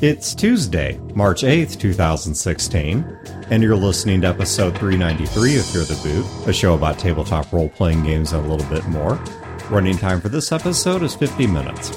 [0.00, 3.18] It's Tuesday, March 8th, 2016,
[3.50, 7.68] and you're listening to episode 393 of Fear the Boot, a show about tabletop role
[7.68, 9.14] playing games and a little bit more.
[9.70, 11.90] Running time for this episode is 50 minutes.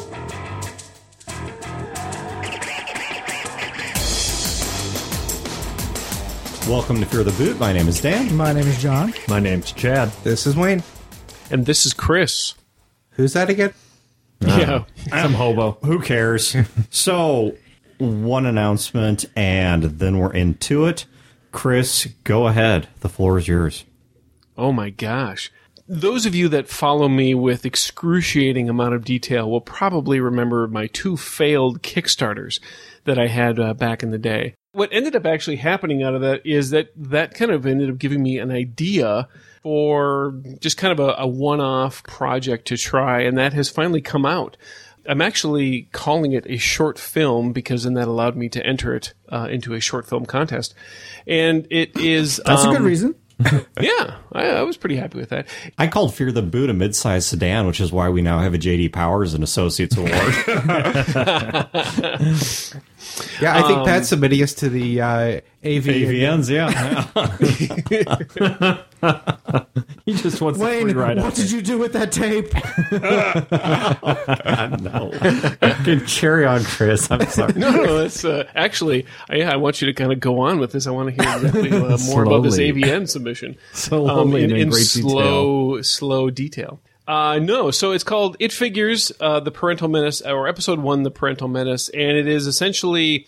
[6.68, 7.60] Welcome to Fear the Boot.
[7.60, 8.36] My name is Dan.
[8.36, 9.14] My name is John.
[9.28, 10.10] My name's Chad.
[10.24, 10.82] This is Wayne.
[11.52, 12.56] And this is Chris.
[13.12, 13.76] Who's that again?
[14.40, 14.86] Yeah.
[15.10, 15.78] Some hobo.
[15.84, 16.56] Who cares?
[16.90, 17.56] so,
[18.02, 21.06] one announcement, and then we're into it.
[21.52, 22.88] Chris, go ahead.
[23.02, 23.86] The floor is yours.
[24.58, 25.52] Oh my gosh.
[25.88, 30.88] Those of you that follow me with excruciating amount of detail will probably remember my
[30.88, 32.60] two failed Kickstarters
[33.04, 34.54] that I had uh, back in the day.
[34.74, 37.98] What ended up actually happening out of that is that that kind of ended up
[37.98, 39.28] giving me an idea
[39.64, 44.26] for just kind of a, a one-off project to try, and that has finally come
[44.26, 44.56] out.
[45.08, 49.14] I'm actually calling it a short film because then that allowed me to enter it
[49.30, 50.74] uh, into a short film contest,
[51.28, 52.42] and it is.
[52.46, 53.16] That's a um, good reason.
[53.80, 55.48] Yeah, I, I was pretty happy with that.
[55.80, 58.60] I called Fear the Boot a mid-sized sedan, which is why we now have a
[58.60, 60.12] JD Powers and Associates Award.
[63.42, 65.84] Yeah, I think Pat's submitting us to the uh, AV.
[65.84, 66.84] AVNs, yeah.
[70.06, 72.52] He just wants Wayne, the free ride what out did you do with that tape?
[74.82, 75.12] no.
[75.84, 77.10] Good cherry on Chris.
[77.12, 77.54] I'm sorry.
[77.54, 79.06] No, no, that's uh, actually.
[79.30, 80.88] I, yeah, I want you to kind of go on with this.
[80.88, 82.74] I want to hear exactly uh, more about this Slowly.
[82.74, 83.58] AVN submission.
[83.74, 86.80] So um, slowly in, in in great slow, slow detail.
[87.08, 91.12] Uh, no, so it's called It Figures, uh, the Parental Menace, or Episode One, the
[91.12, 93.28] Parental Menace, and it is essentially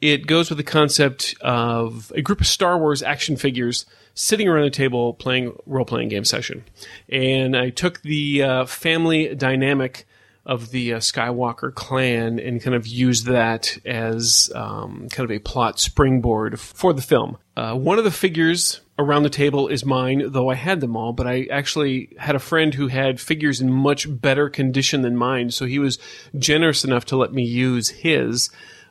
[0.00, 4.64] it goes with the concept of a group of Star Wars action figures sitting around
[4.64, 6.64] a table playing role playing game session,
[7.08, 10.06] and I took the uh, family dynamic
[10.48, 15.38] of the uh, Skywalker clan and kind of used that as um, kind of a
[15.38, 17.36] plot springboard for the film.
[17.54, 21.12] Uh, one of the figures around the table is mine, though I had them all,
[21.12, 25.50] but I actually had a friend who had figures in much better condition than mine,
[25.50, 25.98] so he was
[26.36, 28.48] generous enough to let me use his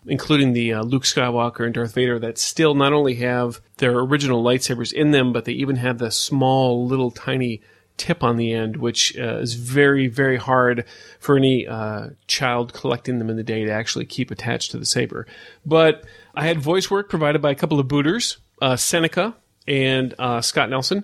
[0.08, 4.44] including the uh, Luke Skywalker and Darth Vader, that still not only have their original
[4.44, 7.62] lightsabers in them, but they even have the small, little, tiny
[7.98, 10.86] tip on the end, which uh, is very, very hard
[11.20, 14.86] for any uh, child collecting them in the day to actually keep attached to the
[14.86, 15.28] saber.
[15.66, 19.36] But I had voice work provided by a couple of booters, uh, Seneca
[19.68, 21.04] and uh, Scott Nelson.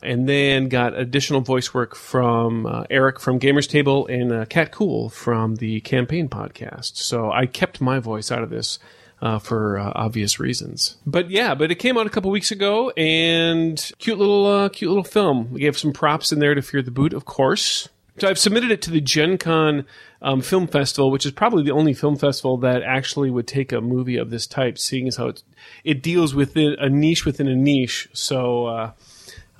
[0.00, 4.70] And then got additional voice work from uh, Eric from Gamers Table and uh, Cat
[4.70, 6.96] Cool from the Campaign podcast.
[6.96, 8.78] So I kept my voice out of this
[9.20, 10.96] uh, for uh, obvious reasons.
[11.04, 14.88] But yeah, but it came out a couple weeks ago, and cute little, uh, cute
[14.88, 15.52] little film.
[15.52, 17.88] We gave some props in there to Fear the Boot, of course.
[18.18, 19.84] So I've submitted it to the Gen Con
[20.22, 23.80] um, Film Festival, which is probably the only film festival that actually would take a
[23.80, 25.42] movie of this type, seeing as how it,
[25.84, 28.08] it deals with a niche within a niche.
[28.12, 28.92] So.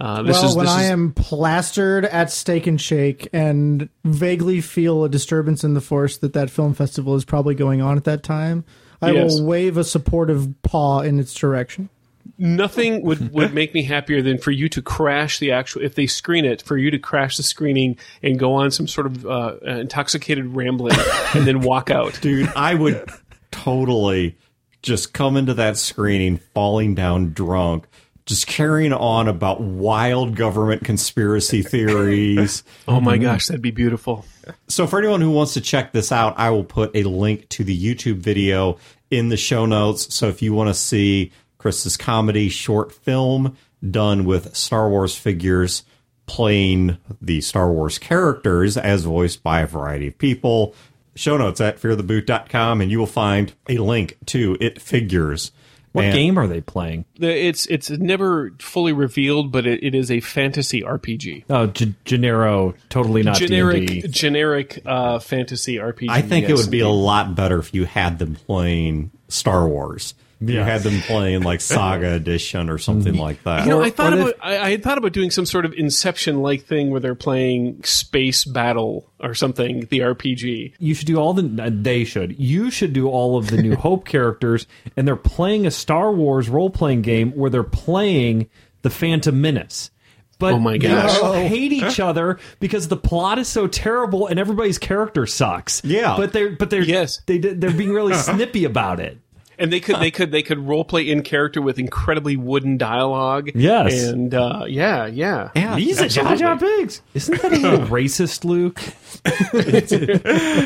[0.01, 4.61] Uh, this well, is when this I am plastered at Steak and Shake and vaguely
[4.61, 8.05] feel a disturbance in the force that that film festival is probably going on at
[8.05, 8.65] that time,
[9.03, 9.39] I Yes.
[9.41, 11.89] will wave a supportive paw in its direction.
[12.37, 16.07] nothing would, would make me happier than for you to crash the actual if they
[16.07, 19.57] screen it for you to crash the screening and go on some sort of uh,
[19.65, 20.97] intoxicated rambling
[21.35, 22.17] and then walk out.
[22.23, 23.03] Dude, I would
[23.51, 24.37] totally
[24.83, 27.87] just come into that screening falling down drunk,
[28.29, 32.63] just carrying on about wild government conspiracy theories.
[32.87, 34.25] Oh my gosh, that'd be beautiful.
[34.67, 37.65] So, for anyone who wants to check this out, I will put a link to
[37.65, 38.79] the YouTube video
[39.11, 40.15] in the show notes.
[40.15, 43.57] So, if you want to see Chris's comedy short film
[43.89, 45.85] done with Star Wars figures
[46.27, 50.75] playing the Star Wars characters as voiced by a variety of people,
[51.15, 55.53] show notes at feartheboot.com and you will find a link to It Figures.
[55.99, 57.05] What And- game are they playing?
[57.19, 61.45] It's it's never fully revealed, but it, it is a fantasy RPG.
[61.51, 64.09] Oh, G- Gennaro, totally not generic D&D.
[64.09, 66.07] generic uh, fantasy RPG.
[66.09, 70.15] I think it would be a lot better if you had them playing Star Wars.
[70.41, 73.65] You had them playing like Saga Edition or something like that.
[73.65, 75.65] You know, Or- I thought or about I, I had thought about doing some sort
[75.65, 80.75] of Inception like thing where they're playing Space Battle or something, the RPG.
[80.79, 81.63] You should do all the.
[81.65, 82.39] uh, They should.
[82.39, 86.49] You should do all of the New Hope characters, and they're playing a Star Wars
[86.49, 88.49] role playing game where they're playing
[88.83, 89.91] the Phantom Menace.
[90.39, 91.19] But Oh my they gosh.
[91.21, 95.83] all hate each other because the plot is so terrible and everybody's character sucks.
[95.85, 96.15] Yeah.
[96.17, 97.21] but they're but they're Yes.
[97.27, 99.19] they they're being really snippy about it.
[99.59, 103.51] And they could they could they could role play in character with incredibly wooden dialogue.
[103.55, 104.05] Yes.
[104.05, 107.03] and uh, yeah, yeah, Yeah, These are Jar Jar Binks.
[107.15, 108.81] Isn't that a little racist, Luke?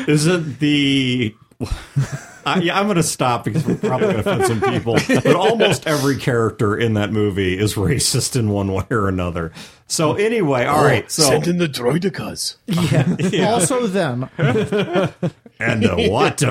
[0.07, 1.35] Isn't the
[2.45, 4.97] I, yeah, I'm going to stop because we're probably going to offend some people.
[5.07, 9.53] But almost every character in that movie is racist in one way or another.
[9.87, 11.09] So anyway, all right.
[11.09, 12.57] So in the droidicas.
[13.33, 13.51] Yeah.
[13.53, 14.29] Also them.
[15.59, 16.43] and uh, what?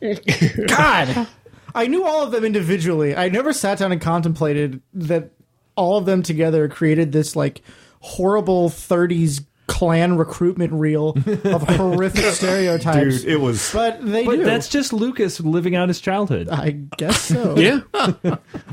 [0.66, 1.26] God.
[1.74, 3.14] I knew all of them individually.
[3.14, 5.30] I never sat down and contemplated that
[5.76, 7.60] all of them together created this like
[8.00, 11.08] horrible 30s Klan recruitment reel
[11.44, 13.22] of horrific stereotypes.
[13.22, 13.72] dude, it was.
[13.72, 14.44] but they But do.
[14.44, 16.48] that's just Lucas living out his childhood.
[16.48, 17.56] I guess so.
[17.58, 17.80] Yeah.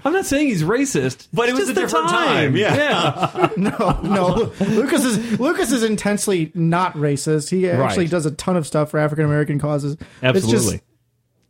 [0.05, 2.75] I'm not saying he's racist, But it was just a the different time, yeah.
[2.75, 3.49] yeah.
[3.57, 4.53] No, no.
[4.67, 7.49] Lucas is Lucas is intensely not racist.
[7.49, 8.11] He actually Right.
[8.11, 9.97] does a ton of stuff for African American causes.
[10.21, 10.75] Absolutely.
[10.75, 10.83] It's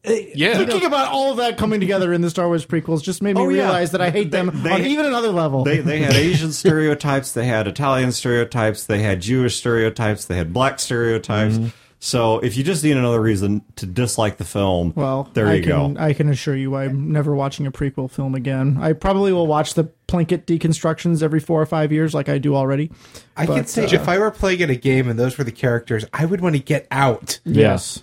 [0.05, 0.53] Yeah.
[0.55, 3.35] just thinking about all of that coming together in the Star Wars prequels just made
[3.35, 3.63] me Oh, yeah.
[3.63, 5.63] realize that I hate them They- on even another level.
[5.63, 10.51] They, they had Asian stereotypes, they had Italian stereotypes, they had Jewish stereotypes, they had
[10.53, 11.55] black stereotypes.
[11.55, 11.67] Mm-hmm.
[11.99, 15.63] So if you just need another reason to dislike the film, well, there I you
[15.63, 16.01] can, go.
[16.03, 18.77] I can assure you, I'm never watching a prequel film again.
[18.81, 22.55] I probably will watch the Plinkett deconstructions every four or five years, like I do
[22.57, 22.91] already.
[23.37, 25.45] I But, could say uh, if I were playing at a game and those were
[25.45, 27.39] the characters, I would want to get out.
[27.45, 28.01] Yes.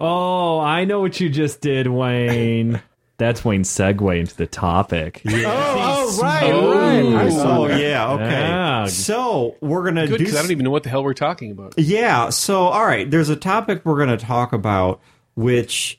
[0.00, 2.80] Oh, I know what you just did, Wayne.
[3.18, 5.22] That's Wayne's segue into the topic.
[5.26, 6.78] Oh, oh, right, Oh.
[6.78, 7.26] right.
[7.26, 8.24] I Oh yeah, okay.
[8.30, 8.86] Yeah.
[8.86, 10.24] So we're gonna Good, do.
[10.24, 11.74] because I don't even know what the hell we're talking about.
[11.78, 12.28] Yeah.
[12.28, 15.00] So all right, there's a topic we're gonna talk about,
[15.34, 15.98] which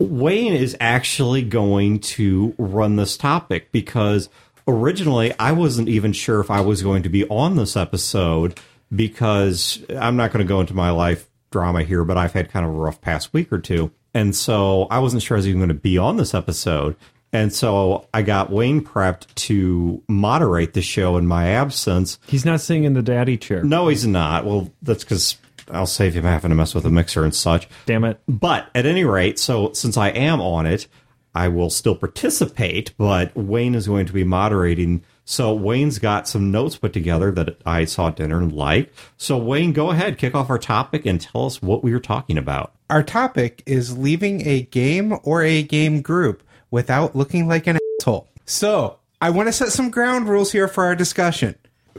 [0.00, 4.28] Wayne is actually going to run this topic because
[4.66, 8.58] originally I wasn't even sure if I was going to be on this episode
[8.94, 12.64] because I'm not going to go into my life drama here, but I've had kind
[12.64, 13.90] of a rough past week or two.
[14.14, 16.96] And so I wasn't sure I was even going to be on this episode.
[17.32, 22.18] And so I got Wayne prepped to moderate the show in my absence.
[22.26, 23.62] He's not sitting in the daddy chair.
[23.62, 24.46] No, he's not.
[24.46, 25.36] Well, that's because
[25.70, 27.68] I'll save him having to mess with a mixer and such.
[27.84, 28.20] Damn it.
[28.26, 30.88] But at any rate, so since I am on it,
[31.34, 35.02] I will still participate, but Wayne is going to be moderating.
[35.30, 38.98] So Wayne's got some notes put together that I saw at dinner and liked.
[39.18, 42.38] So Wayne, go ahead, kick off our topic and tell us what we were talking
[42.38, 42.72] about.
[42.88, 48.26] Our topic is leaving a game or a game group without looking like an asshole.
[48.46, 51.56] So, I want to set some ground rules here for our discussion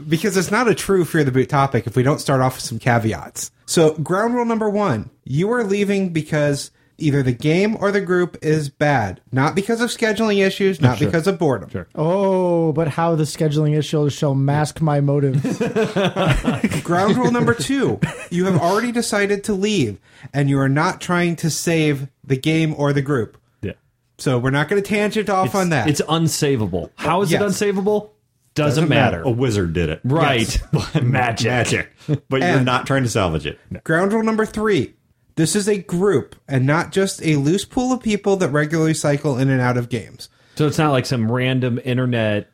[0.08, 2.64] because it's not a true fear the boot topic if we don't start off with
[2.64, 3.52] some caveats.
[3.64, 8.36] So, ground rule number one you are leaving because either the game or the group
[8.42, 11.86] is bad, not because of scheduling issues, not because of boredom.
[11.94, 15.42] Oh, but how the scheduling issues shall mask my motives.
[16.82, 18.00] Ground rule number two
[18.30, 19.98] you have already decided to leave
[20.32, 23.36] and you are not trying to save the game or the group.
[23.62, 23.72] Yeah.
[24.18, 25.88] So we're not going to tangent off on that.
[25.88, 26.90] It's unsavable.
[26.96, 27.40] How is Yes.
[27.40, 28.10] it unsavable?
[28.54, 29.22] Doesn't, Doesn't matter.
[29.22, 30.00] A wizard did it.
[30.02, 30.60] Right.
[31.02, 31.46] Magic.
[31.46, 31.92] Magic.
[32.28, 33.58] But you're not trying to salvage it.
[33.84, 34.94] Ground rule number three
[35.40, 39.38] this is a group and not just a loose pool of people that regularly cycle
[39.38, 40.28] in and out of games.
[40.56, 42.48] So it's not like some random internet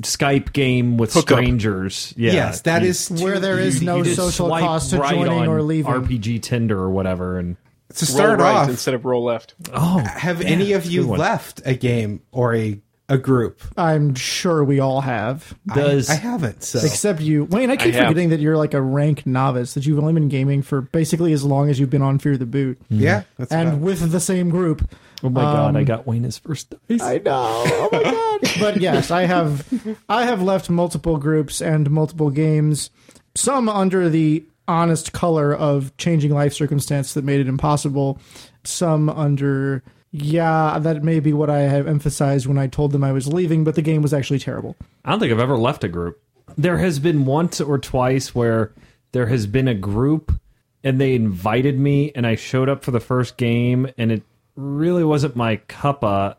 [0.00, 1.36] Skype game with Hookup.
[1.38, 2.12] strangers.
[2.16, 2.32] Yeah.
[2.32, 5.40] yes, that You- is Where there is you no just social cost to right joining
[5.42, 5.92] on or leaving.
[5.92, 7.56] RPG Tinder or whatever, and
[7.94, 8.68] to Roll start right off.
[8.70, 9.54] instead of roll left.
[9.72, 12.80] oh, have any of you left a game or a
[13.12, 13.60] a group?
[13.76, 15.54] I'm sure we all have.
[15.74, 16.62] does I haven't.
[16.64, 17.44] So Except you.
[17.44, 18.08] Wayne, I keep I have.
[18.08, 21.44] forgetting that you're like a rank novice, that you've only been gaming for basically as
[21.44, 22.80] long as you've been on Fear the Boot.
[22.88, 24.88] yeah, that's And about- with the same group.
[25.22, 27.02] oh my god, Um, I got Wayne his first dice.
[27.02, 27.62] I know.
[27.66, 28.40] Oh my god.
[28.60, 29.66] but yes, I have
[30.08, 32.90] I have left multiple groups and multiple games,
[33.34, 38.18] some under the honest color of changing life circumstance that made it impossible,
[38.64, 43.12] some under yeah, that may be what I have emphasized when I told them I
[43.12, 44.76] was leaving, but the game was actually terrible.
[45.04, 46.20] I don't think I've ever left a group.
[46.56, 48.72] There has been once or twice where
[49.12, 50.32] there has been a group
[50.84, 54.22] and they invited me and I showed up for the first game and it
[54.54, 56.36] really wasn't my cuppa.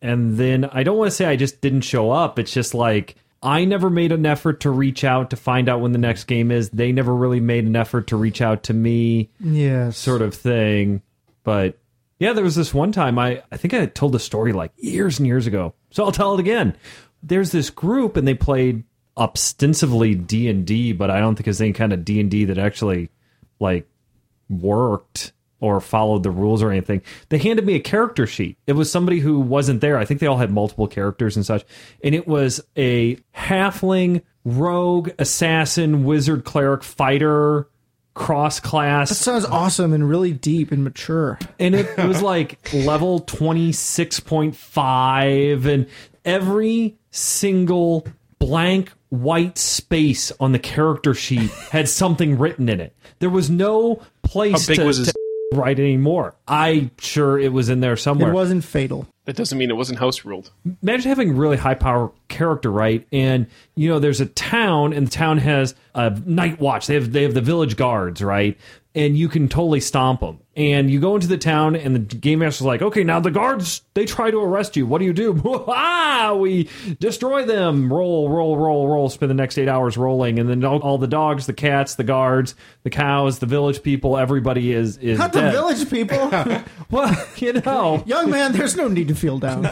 [0.00, 2.38] And then I don't want to say I just didn't show up.
[2.38, 5.90] It's just like I never made an effort to reach out to find out when
[5.92, 6.70] the next game is.
[6.70, 9.96] They never really made an effort to reach out to me, Yes.
[9.96, 11.02] sort of thing.
[11.42, 11.78] But
[12.18, 15.18] yeah, there was this one time I I think I told the story like years
[15.18, 15.74] and years ago.
[15.90, 16.76] So I'll tell it again.
[17.22, 18.84] There's this group and they played
[19.16, 22.44] ostensibly D and D, but I don't think it's any kind of D and D
[22.46, 23.10] that actually
[23.60, 23.88] like
[24.48, 27.02] worked or followed the rules or anything.
[27.30, 28.58] They handed me a character sheet.
[28.66, 29.98] It was somebody who wasn't there.
[29.98, 31.64] I think they all had multiple characters and such.
[32.04, 37.68] And it was a halfling, rogue, assassin, wizard, cleric, fighter,
[38.18, 41.38] cross class That sounds awesome and really deep and mature.
[41.58, 45.86] and it, it was like level 26.5 and
[46.24, 48.06] every single
[48.38, 54.02] blank white space on the character sheet had something written in it there was no
[54.22, 55.06] place How big to, was his?
[55.08, 55.14] to-
[55.54, 56.34] right anymore.
[56.46, 58.28] I sure it was in there somewhere.
[58.30, 59.06] It wasn't fatal.
[59.28, 60.50] That doesn't mean it wasn't house ruled.
[60.82, 63.06] imagine having a really high power character, right?
[63.12, 66.86] And you know, there's a town, and the town has a night watch.
[66.86, 68.56] They have they have the village guards, right?
[68.98, 70.40] And you can totally stomp them.
[70.56, 73.82] And you go into the town, and the game master's like, "Okay, now the guards
[73.94, 74.86] they try to arrest you.
[74.86, 75.40] What do you do?
[75.68, 77.92] ah, we destroy them.
[77.92, 79.08] Roll, roll, roll, roll.
[79.08, 82.02] Spend the next eight hours rolling, and then all, all the dogs, the cats, the
[82.02, 86.18] guards, the cows, the village people, everybody is is Not the village people.
[86.90, 89.62] Well, you know, Young man, there's no need to feel down.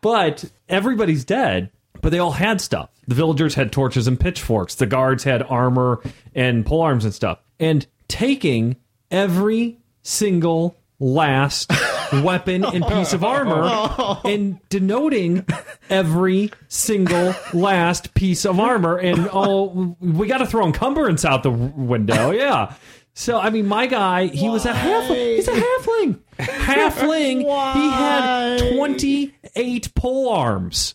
[0.00, 1.70] But everybody's dead.
[2.00, 2.90] But they all had stuff.
[3.06, 4.74] The villagers had torches and pitchforks.
[4.74, 6.00] The guards had armor
[6.34, 7.40] and pole arms and stuff.
[7.58, 8.76] And taking
[9.10, 11.70] every single last
[12.12, 15.46] weapon and piece of armor and denoting
[15.88, 18.96] every single last piece of armor.
[18.98, 22.30] And oh, we got to throw encumbrance out the window.
[22.30, 22.74] Yeah.
[23.14, 25.36] So I mean, my guy, he was a halfling.
[25.36, 26.20] He's a halfling.
[26.40, 27.40] Halfling.
[27.40, 30.94] He had twenty eight pole arms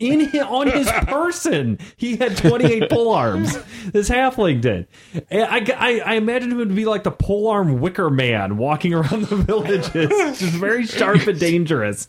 [0.00, 1.78] in hi- on his person.
[1.96, 3.56] He had twenty eight pole arms.
[3.92, 4.88] This halfling did.
[5.30, 9.26] I, I, I imagine him to be like the pole arm wicker man walking around
[9.26, 12.08] the villages, just very sharp and dangerous.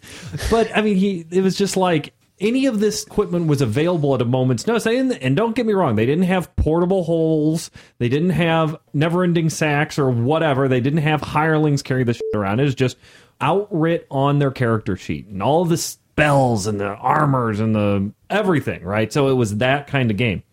[0.50, 4.21] But I mean, he it was just like any of this equipment was available at
[4.21, 4.83] a moment's notice.
[4.83, 7.71] They didn't, and don't get me wrong, they didn't have portable holes.
[8.00, 10.67] They didn't have never-ending sacks or whatever.
[10.67, 12.60] They didn't have hirelings carry the shit around.
[12.60, 12.98] It was just
[13.39, 18.83] outwrit on their character sheet and all the spells and the armors and the everything.
[18.83, 20.43] Right, so it was that kind of game.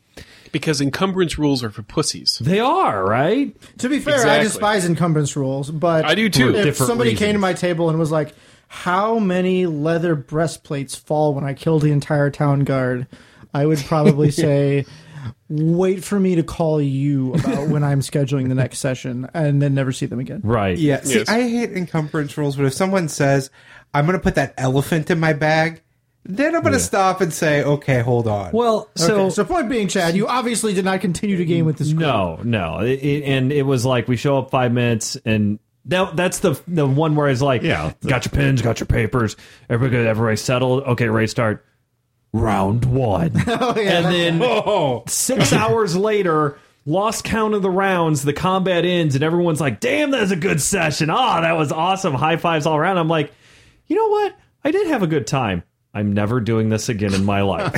[0.50, 2.38] Because encumbrance rules are for pussies.
[2.40, 3.54] They are right.
[3.78, 6.48] to be fair, I despise encumbrance rules, but I do too.
[6.48, 7.42] If Different somebody came to reasons.
[7.42, 8.34] my table and was like,
[8.68, 13.06] "How many leather breastplates fall when I kill the entire town guard?"
[13.52, 14.84] I would probably say,
[15.48, 19.74] "Wait for me to call you about when I'm scheduling the next session, and then
[19.74, 20.76] never see them again." Right.
[20.78, 21.28] Yeah, see, Yes.
[21.28, 23.50] I hate encumbrance rules, but if someone says,
[23.94, 25.80] I'm going to put that elephant in my bag,
[26.24, 28.52] then I'm going to stop and say, okay, hold on.
[28.52, 31.78] Well, so Okay, so point being, Chad, you obviously did not continue to game with
[31.78, 31.88] this.
[31.88, 32.00] group.
[32.00, 36.16] No, no, it, it- and it was like we show up five minutes, and that
[36.16, 37.92] that's the the one where it's like, Yeah.
[38.06, 39.36] got your pens, got your papers,
[39.68, 40.84] everybody good, everybody settled.
[40.84, 41.64] Okay, to start.
[42.32, 46.58] Round one, Oh, yeah, and then six hours later.
[46.84, 50.36] Lost count of the rounds, the combat ends, and everyone's like, damn, that was a
[50.36, 51.10] good session.
[51.10, 52.14] Ah, that was awesome.
[52.14, 52.96] High fives all around.
[52.96, 53.30] I'm like,
[53.88, 54.34] you know what?
[54.64, 55.64] I did have a good time.
[55.92, 57.74] I'm never doing this again in my life.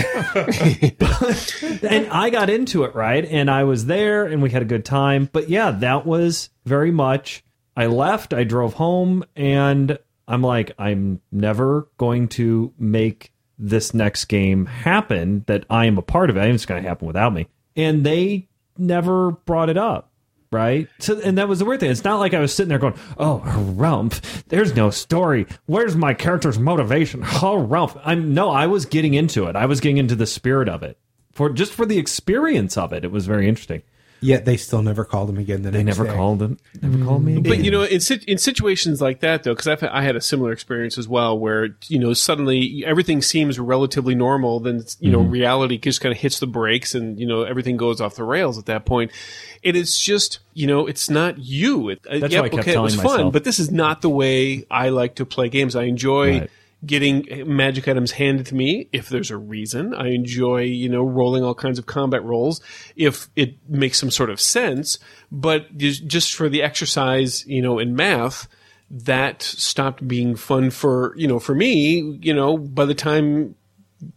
[1.83, 3.25] and I got into it, right?
[3.25, 5.29] And I was there and we had a good time.
[5.33, 7.43] But yeah, that was very much.
[7.81, 14.27] I left, I drove home, and I'm like, I'm never going to make this next
[14.27, 16.55] game happen that I am a part of it.
[16.55, 17.47] It's going to happen without me.
[17.75, 20.11] And they never brought it up.
[20.53, 20.89] Right.
[20.99, 21.91] So, and that was the weird thing.
[21.91, 25.47] It's not like I was sitting there going, Oh, Harumph, there's no story.
[25.65, 27.23] Where's my character's motivation?
[27.23, 27.99] Harumph.
[28.05, 29.57] I'm no, I was getting into it.
[29.57, 30.99] I was getting into the spirit of it
[31.33, 33.05] for just for the experience of it.
[33.07, 33.83] It was very interesting.
[34.21, 36.17] Yet they still never called him again the They next never day.
[36.17, 37.39] called them, never called me.
[37.41, 40.53] But you know, in in situations like that, though, because I've I had a similar
[40.53, 45.79] experience as well, where you know suddenly everything seems relatively normal, then you know reality
[45.79, 48.67] just kind of hits the brakes, and you know everything goes off the rails at
[48.67, 49.11] that point.
[49.63, 51.89] It is just you know it's not you.
[51.91, 53.33] It, uh, That's yep, what I kept okay, it was telling fun, myself.
[53.33, 55.77] but this is not the way I like to play games.
[55.77, 56.41] I enjoy.
[56.41, 56.51] Right.
[56.85, 59.93] Getting magic items handed to me if there's a reason.
[59.93, 62.61] I enjoy, you know, rolling all kinds of combat rolls
[62.97, 64.99] if it makes some sort of sense.
[65.31, 68.49] But just for the exercise, you know, in math,
[68.91, 72.19] that stopped being fun for you know for me.
[72.23, 73.55] You know, by the time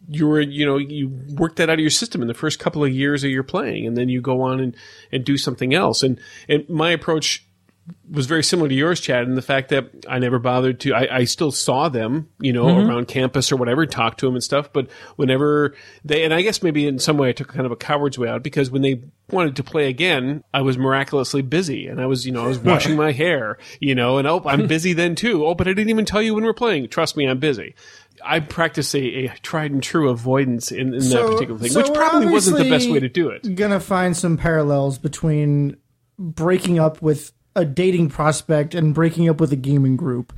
[0.08, 2.84] you were you know you work that out of your system in the first couple
[2.84, 4.76] of years of your playing, and then you go on and
[5.12, 6.02] and do something else.
[6.02, 6.18] And
[6.48, 7.43] and my approach
[8.10, 10.94] was very similar to yours, Chad, in the fact that I never bothered to.
[10.94, 12.88] I, I still saw them, you know, mm-hmm.
[12.88, 14.72] around campus or whatever, talk to them and stuff.
[14.72, 15.74] But whenever
[16.04, 18.28] they, and I guess maybe in some way I took kind of a coward's way
[18.28, 22.24] out because when they wanted to play again, I was miraculously busy and I was,
[22.24, 25.44] you know, I was washing my hair, you know, and oh, I'm busy then too.
[25.44, 26.88] Oh, but I didn't even tell you when we're playing.
[26.88, 27.74] Trust me, I'm busy.
[28.24, 31.92] I practice a, a tried and true avoidance in, in that particular thing, so which
[31.92, 33.54] probably wasn't the best way to do it.
[33.54, 35.76] Gonna find some parallels between
[36.18, 40.32] breaking up with a dating prospect and breaking up with a gaming group.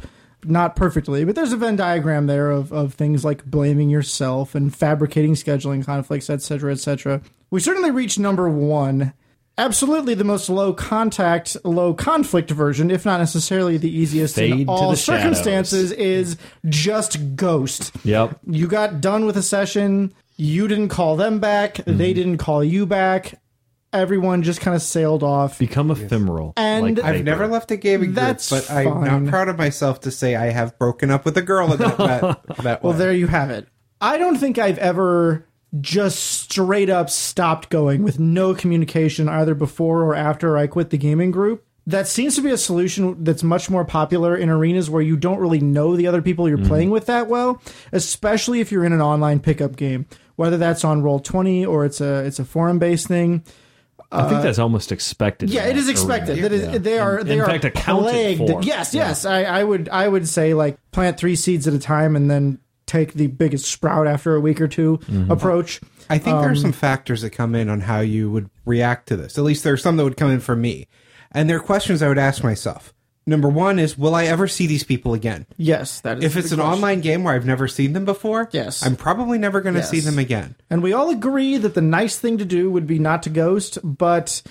[0.45, 4.75] Not perfectly, but there's a Venn diagram there of, of things like blaming yourself and
[4.75, 7.21] fabricating scheduling conflicts, etc., etc.
[7.51, 9.13] We certainly reached number one.
[9.59, 14.69] Absolutely the most low contact, low conflict version, if not necessarily the easiest Fade in
[14.69, 15.23] all the shadows.
[15.23, 16.37] circumstances, is
[16.69, 18.39] just ghost Yep.
[18.47, 21.97] you got done with a session you didn't call them back they mm-hmm.
[21.99, 23.41] didn't call you back
[23.93, 25.59] everyone just kind of sailed off.
[25.59, 26.53] Become ephemeral.
[26.57, 29.57] And like I've I've never left a gaming That's group, but I'm not proud of
[29.59, 32.93] myself to say I have broken up with a girl in that, that, that Well,
[32.93, 32.99] way.
[32.99, 33.69] there you have it.
[34.01, 35.47] I don't think I've ever
[35.81, 40.99] just straight up stopped going with no communication either before or after I quit the
[40.99, 41.65] gaming group.
[41.89, 45.39] That seems to be a solution that's much more popular in arenas where you don't
[45.39, 46.67] really know the other people you're mm.
[46.67, 47.63] playing with that well,
[47.93, 52.25] especially if you're in an online pickup game, whether that's on Roll20 or it's a
[52.25, 53.45] it's a forum based thing.
[54.13, 55.51] I think that's almost expected.
[55.51, 56.39] Yeah, it is it that is expected.
[56.39, 56.49] arena.
[56.49, 58.39] That is, they are they in are fact, accounted plagued.
[58.51, 58.63] for.
[58.63, 59.25] Yes, yes.
[59.25, 62.59] I, I would I would say like plant three seeds at a time and then
[62.87, 65.31] take the biggest sprout after a week or 2 Mm-hmm.
[65.33, 65.81] approach.
[66.09, 69.09] I think there are Um, some factors that come in on how you would react
[69.09, 69.37] to this.
[69.39, 70.87] At least there are some that would come in for me.
[71.33, 72.95] And there are questions I would ask myself.
[73.29, 75.47] Number one is, will I ever see these people again?
[75.57, 76.25] Yes, that is.
[76.25, 76.73] If it's an question.
[76.75, 78.87] online game where I've never seen them before, Yes.
[78.87, 80.55] I'm probably never going to see them again.
[80.71, 83.79] and we all agree that the nice thing to do would be not to ghost,
[83.83, 84.43] but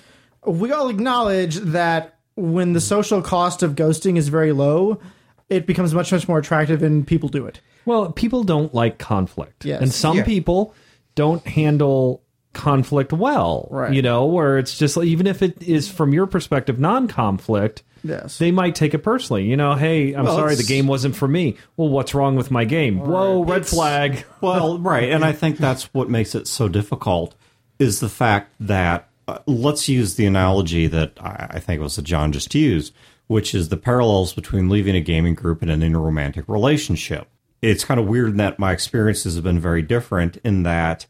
[0.45, 4.99] we all acknowledge that when the social cost of ghosting is very low,
[5.47, 7.61] it becomes much much more attractive and people do it.
[7.85, 9.63] Well, people don't like conflict.
[9.63, 9.81] Yes.
[9.81, 10.25] And some Yeah.
[10.25, 10.73] people
[11.15, 13.69] don't handle conflict well.
[13.71, 13.93] Right.
[13.93, 18.37] You know, where it's just even if it is from your perspective non conflict, Yes.
[18.37, 19.45] they might take it personally.
[19.45, 21.57] You know, hey, I'm Well, sorry, the game wasn't for me.
[21.75, 22.99] Well, what's wrong with my game?
[22.99, 24.25] Whoa, red flag.
[24.41, 27.33] Well, right, and I think that's what makes it so difficult
[27.79, 32.03] is the fact that uh, let's use the analogy that I, I think was that
[32.03, 32.93] John just used,
[33.27, 37.27] which is the parallels between leaving a gaming group and an interromantic relationship.
[37.61, 41.07] It's kind of weird in that my experiences have been very different in that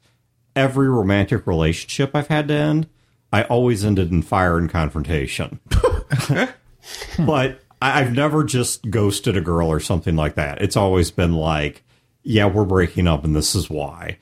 [0.56, 2.88] every romantic relationship I've had to end,
[3.34, 5.60] I always ended in fire and confrontation.
[7.20, 10.62] but I- I've never just ghosted a girl or something like that.
[10.62, 11.84] It's always been like,
[12.24, 14.18] yeah, we're breaking up and this is why.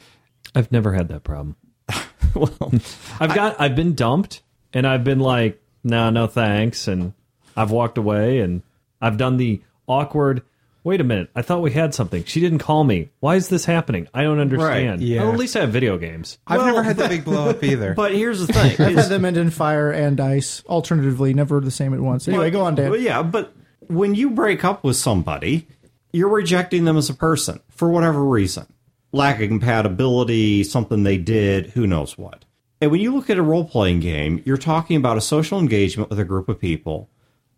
[0.55, 1.55] I've never had that problem.
[2.35, 2.53] well,
[3.19, 4.41] I've got I've been dumped
[4.73, 7.13] and I've been like, no, no thanks, and
[7.55, 8.61] I've walked away and
[9.01, 10.43] I've done the awkward
[10.83, 12.23] wait a minute, I thought we had something.
[12.25, 13.09] She didn't call me.
[13.19, 14.07] Why is this happening?
[14.13, 14.89] I don't understand.
[14.89, 15.23] Right, yeah.
[15.23, 16.37] Well, at least I have video games.
[16.45, 17.93] I've Well, never had the big blow up either.
[17.93, 18.71] but here's the thing.
[18.79, 22.27] I've had them end in fire and ice, alternatively, never the same at once.
[22.27, 22.91] Anyway, go on, Dan.
[22.91, 23.53] Well, yeah, but
[23.87, 25.67] when you break up with somebody,
[26.11, 28.65] you're rejecting them as a person for whatever reason.
[29.11, 32.45] Lack of compatibility, something they did, who knows what.
[32.81, 36.09] And when you look at a role playing game, you're talking about a social engagement
[36.09, 37.09] with a group of people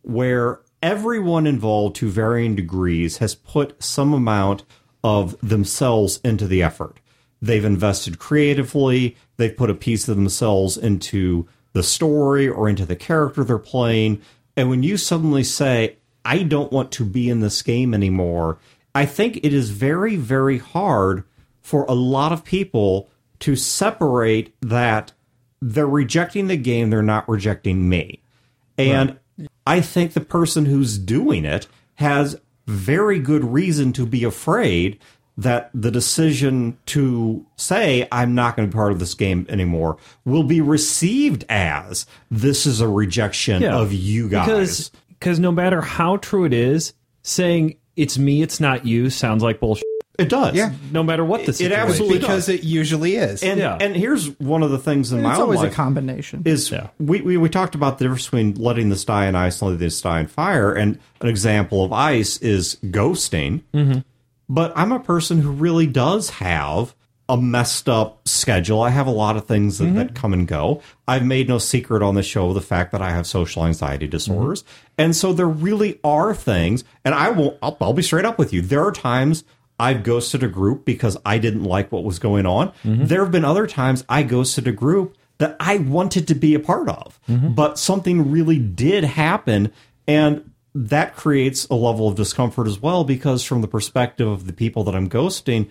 [0.02, 4.64] where everyone involved to varying degrees has put some amount
[5.04, 7.00] of themselves into the effort.
[7.42, 12.96] They've invested creatively, they've put a piece of themselves into the story or into the
[12.96, 14.22] character they're playing.
[14.56, 18.60] And when you suddenly say, I don't want to be in this game anymore,
[18.94, 21.24] I think it is very, very hard
[21.62, 25.14] for a lot of people to separate that
[25.64, 28.22] they're rejecting the game, they're not rejecting me.
[28.78, 29.18] And
[29.68, 35.00] I think the person who's doing it has very good reason to be afraid
[35.38, 39.98] that the decision to say, I'm not going to be part of this game anymore,
[40.24, 43.76] will be received as this is a rejection Yeah.
[43.78, 44.46] of you guys.
[44.48, 46.94] Because because no matter how true it is,
[47.24, 49.84] saying it's me, it's not you sounds like bullshit.
[50.18, 50.56] It does.
[50.56, 50.72] Yeah.
[50.92, 51.90] No matter what the situation, It situation.
[51.90, 53.44] absolutely because it usually is.
[53.44, 53.78] And, Yeah.
[53.80, 55.34] and here's one of the things in my life.
[55.34, 56.42] It's own always a combination.
[56.46, 56.88] is Yeah.
[57.00, 59.80] we, we we talked about the difference between letting this die in ice and letting
[59.80, 63.62] this die in fire, and an example of ice is ghosting.
[63.74, 64.00] Mm-hmm.
[64.48, 66.96] But I'm a person who really does have
[67.28, 68.84] a messed up schedule.
[68.84, 70.16] I have a lot of things that, that mm-hmm.
[70.16, 70.84] come and go.
[71.08, 74.06] I've made no secret on the show of the fact that I have social anxiety
[74.06, 75.02] disorders, mm-hmm.
[75.02, 76.84] and so there really are things.
[77.04, 78.62] And I will I'll, I'll be straight up with you.
[78.62, 79.44] There are times.
[79.80, 82.70] I've ghosted a group because I didn't like what was going on.
[82.84, 83.06] Mm-hmm.
[83.06, 86.60] There have been other times I ghosted a group that I wanted to be a
[86.60, 87.20] part of.
[87.28, 87.54] Mm-hmm.
[87.54, 89.74] But something really did happen.
[90.08, 94.54] And that creates a level of discomfort as well, because from the perspective of the
[94.54, 95.70] people that I'm ghosting,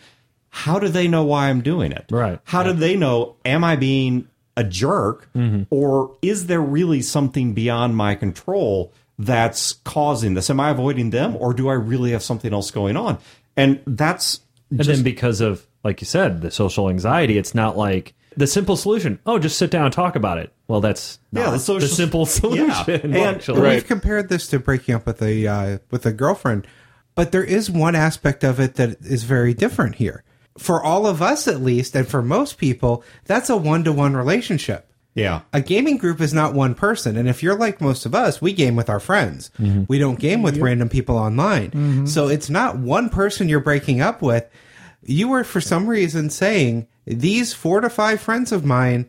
[0.48, 2.06] how do they know why I'm doing it?
[2.10, 2.38] Right.
[2.44, 5.28] How do they know, am I being a jerk?
[5.34, 5.62] Mm-hmm.
[5.70, 10.50] Or is there really something beyond my control that's causing this?
[10.50, 11.36] Am I avoiding them?
[11.36, 13.18] Or do I really have something else going on?
[13.56, 14.40] And that's
[14.70, 18.76] and then because of like you said, the social anxiety, it's not like the simple
[18.76, 19.18] solution.
[19.26, 20.52] Oh, just sit down and talk about it.
[20.66, 22.26] Well, that's Yeah, the social- simple Yeah.
[22.26, 23.00] solution.
[23.14, 23.60] And- actually.
[23.60, 26.66] We've compared this to breaking up with a uh, with a girlfriend,
[27.14, 30.24] but there is one aspect of it that is very different here.
[30.58, 34.16] For all of us, at least, and for most people, that's a one to one
[34.16, 34.88] relationship.
[35.14, 35.42] Yeah.
[35.52, 38.52] A gaming group is not one person, and if you're like most of us, we
[38.52, 39.50] game with our friends.
[39.60, 39.84] Mm-hmm.
[39.86, 41.70] We don't game with random people online.
[41.70, 42.06] Mm-hmm.
[42.06, 44.44] So it's not one person you're breaking up with.
[45.02, 49.08] You are, for some reason, saying these four to five friends of mine.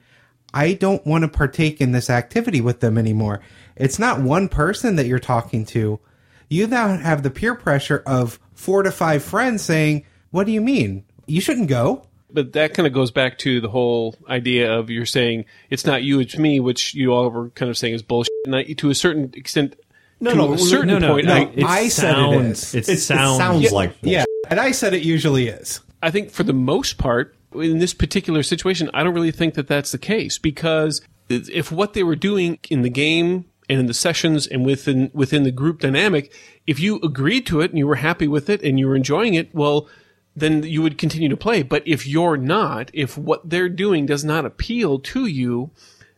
[0.53, 3.41] I don't want to partake in this activity with them anymore.
[3.75, 5.99] It's not one person that you're talking to.
[6.49, 10.61] You now have the peer pressure of four to five friends saying, What do you
[10.61, 11.03] mean?
[11.25, 12.07] You shouldn't go.
[12.31, 16.03] But that kind of goes back to the whole idea of you're saying it's not
[16.03, 18.33] you, it's me, which you all were kind of saying is bullshit.
[18.45, 19.75] And I, to a certain extent,
[20.19, 21.33] No, to no, a certain no, no, point, no.
[21.33, 22.75] I, It I said it sounds.
[22.75, 24.25] It, It sounds, sounds like Yeah.
[24.49, 25.81] And I said it usually is.
[26.01, 29.67] I think for the most part, in this particular situation, I don't really think that
[29.67, 33.93] that's the case because if what they were doing in the game and in the
[33.93, 36.31] sessions and within within the group dynamic,
[36.67, 39.33] if you agreed to it and you were happy with it and you were enjoying
[39.33, 39.87] it, well,
[40.35, 41.63] then you would continue to play.
[41.63, 45.71] But if you're not, if what they're doing does not appeal to you,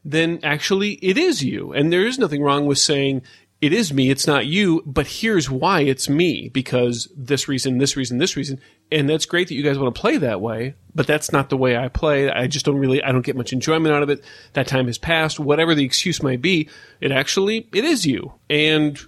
[0.03, 1.73] then actually it is you.
[1.73, 3.21] And there is nothing wrong with saying,
[3.60, 7.97] it is me, it's not you, but here's why it's me, because this reason, this
[7.97, 8.60] reason, this reason.
[8.91, 11.58] And that's great that you guys want to play that way, but that's not the
[11.58, 12.30] way I play.
[12.30, 14.23] I just don't really, I don't get much enjoyment out of it.
[14.53, 16.69] That time has passed, whatever the excuse might be.
[17.01, 18.34] It actually, it is you.
[18.47, 18.99] And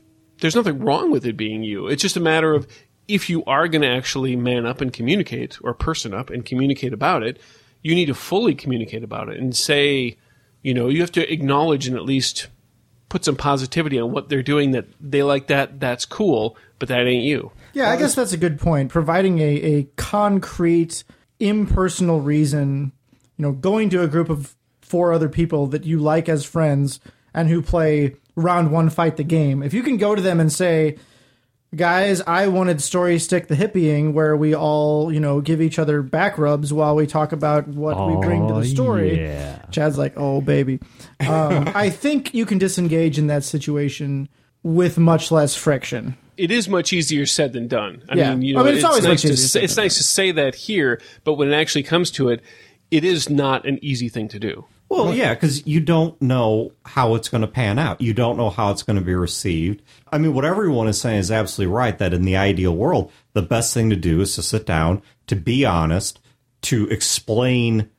[0.41, 1.87] there's nothing wrong with it being you.
[1.87, 2.67] It's just a matter of
[3.09, 6.93] if you are going to actually man up and communicate or person up and communicate
[6.93, 7.39] about it,
[7.81, 10.15] you need to fully communicate about it and say,
[10.61, 12.47] you know, you have to acknowledge and at least
[13.09, 17.07] put some positivity on what they're doing that they like that, that's cool, but that
[17.07, 17.51] ain't you.
[17.73, 18.91] Yeah, I guess that's a good point.
[18.91, 21.03] Providing a, a concrete,
[21.39, 22.91] impersonal reason,
[23.37, 26.99] you know, going to a group of four other people that you like as friends
[27.33, 29.63] and who play round one fight the game.
[29.63, 30.97] If you can go to them and say,
[31.75, 36.01] guys, I wanted Story Stick the Hippieing, where we all, you know, give each other
[36.01, 39.21] back rubs while we talk about what we bring to Oh, the story.
[39.21, 39.59] yeah.
[39.71, 40.79] Chad's like, oh, baby.
[41.19, 44.29] Um, I think you can disengage in that situation
[44.63, 46.17] with much less friction.
[46.37, 48.01] It is much easier said than done.
[48.09, 48.29] I Yeah.
[48.35, 50.03] mean, you I mean, it's always nice much to easier say, said it's nice to
[50.03, 52.41] say that here, but when it actually comes to it,
[52.91, 54.65] it is not an easy thing to do.
[54.89, 58.01] Well, yeah, because you don't know how it's going to pan out.
[58.01, 59.83] You don't know how it's going to be received.
[60.11, 63.43] I mean, what everyone is saying is absolutely right that in the ideal world, the
[63.43, 66.19] best thing to do is to sit down, to be honest,
[66.63, 67.89] to explain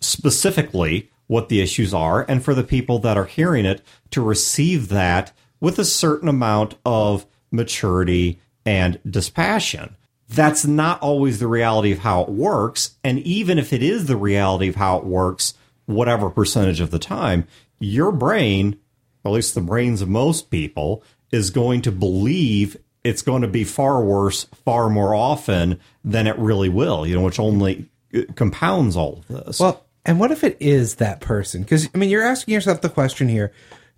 [0.00, 4.88] specifically what the issues are, and for the people that are hearing it to receive
[4.88, 9.96] that with a certain amount of maturity and dispassion.
[10.30, 12.96] That's not always the reality of how it works.
[13.04, 15.54] And even if it is the reality of how it works,
[15.88, 17.46] whatever percentage of the time,
[17.80, 18.78] your brain,
[19.24, 23.64] at least the brains of most people, is going to believe it's going to be
[23.64, 28.96] far worse far more often than it really will, you know, which only uh, compounds
[28.96, 29.60] all of this.
[29.60, 31.62] Well, and what if it is that person?
[31.62, 33.52] Because, I mean, you're asking yourself the question here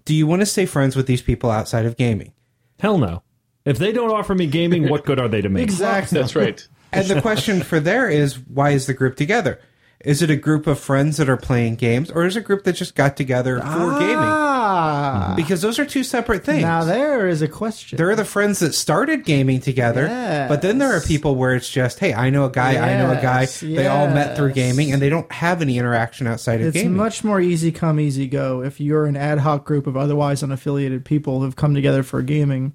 [0.05, 2.33] do you want to stay friends with these people outside of gaming?
[2.79, 3.23] Hell no.
[3.65, 5.63] If they don't offer me gaming, what good are they to me?
[5.63, 6.19] Exactly.
[6.19, 6.67] That's right.
[6.93, 9.61] And the question for there is why is the group together?
[10.03, 12.65] Is it a group of friends that are playing games, or is it a group
[12.65, 14.17] that just got together for gaming?
[14.17, 16.63] Ah, Because those are two separate things.
[16.63, 17.99] now there is a question.
[17.99, 20.07] there are the friends that started gaming together,
[20.49, 23.11] but then there are people where it's just, hey, I know a guy, I know
[23.11, 23.41] a guy.
[23.43, 26.75] Yes, They all met through gaming, and they don't have any interaction outside of It's
[26.77, 26.93] gaming.
[26.93, 30.43] It's much more easy come, easy go if you're an ad hoc group of otherwise
[30.43, 32.73] unaffiliated people who've come together for gaming.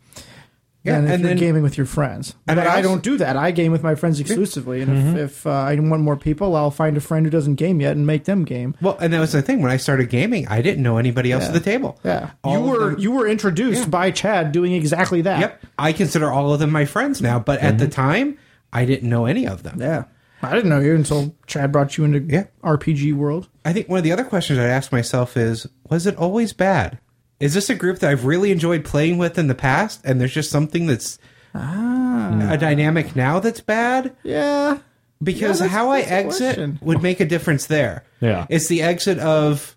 [0.85, 2.35] Yeah, than if and you're then- gaming with your friends.
[2.47, 3.35] And but I I, don't do that.
[3.35, 5.17] I game with my friends exclusively, and Mm-hmm.
[5.17, 7.95] if, if uh, I want more people, I'll find a friend who doesn't game yet
[7.97, 8.75] and make them game.
[8.81, 9.61] well, and that was the thing.
[9.61, 11.99] When I started gaming, I didn't know anybody else at the table.
[12.03, 15.39] Yeah, All you were them- you were introduced by Chad doing exactly that.
[15.39, 15.65] Yep.
[15.79, 18.37] I consider all of them my friends now, but at the time,
[18.71, 19.81] I didn't know any of them.
[19.81, 20.03] Yeah,
[20.43, 22.43] I didn't know you until Chad brought you into Yeah.
[22.63, 23.47] RPG world.
[23.63, 26.99] I think one of the other questions I'd ask myself is Was it always bad?
[27.39, 30.33] Is this a group that I've really enjoyed playing with in the past, and there's
[30.33, 31.19] just something that's
[31.53, 32.47] ah.
[32.51, 34.15] a dynamic now that's bad?
[34.23, 34.79] Yeah,
[35.23, 36.79] Because Yeah, that's- how I that's a exit question.
[36.81, 38.03] would make a difference there.
[38.21, 38.45] Yeah.
[38.49, 39.75] It's the exit of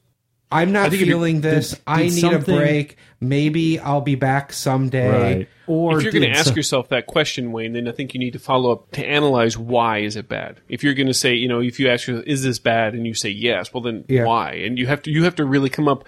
[0.51, 1.71] I'm not think if feeling this.
[1.71, 2.97] did- I did need a break.
[3.21, 5.09] Maybe I'll be back someday.
[5.37, 5.49] Right.
[5.67, 8.21] Or if you're going to ask so- yourself that question, Wayne, then I think you
[8.21, 10.61] need to follow up to analyze why is it bad.
[10.69, 13.07] If you're going to say, you know, if you ask yourself, is this bad, and
[13.07, 14.25] you say yes, well then Yeah.
[14.25, 14.53] why?
[14.55, 16.07] And you have to you have to really come up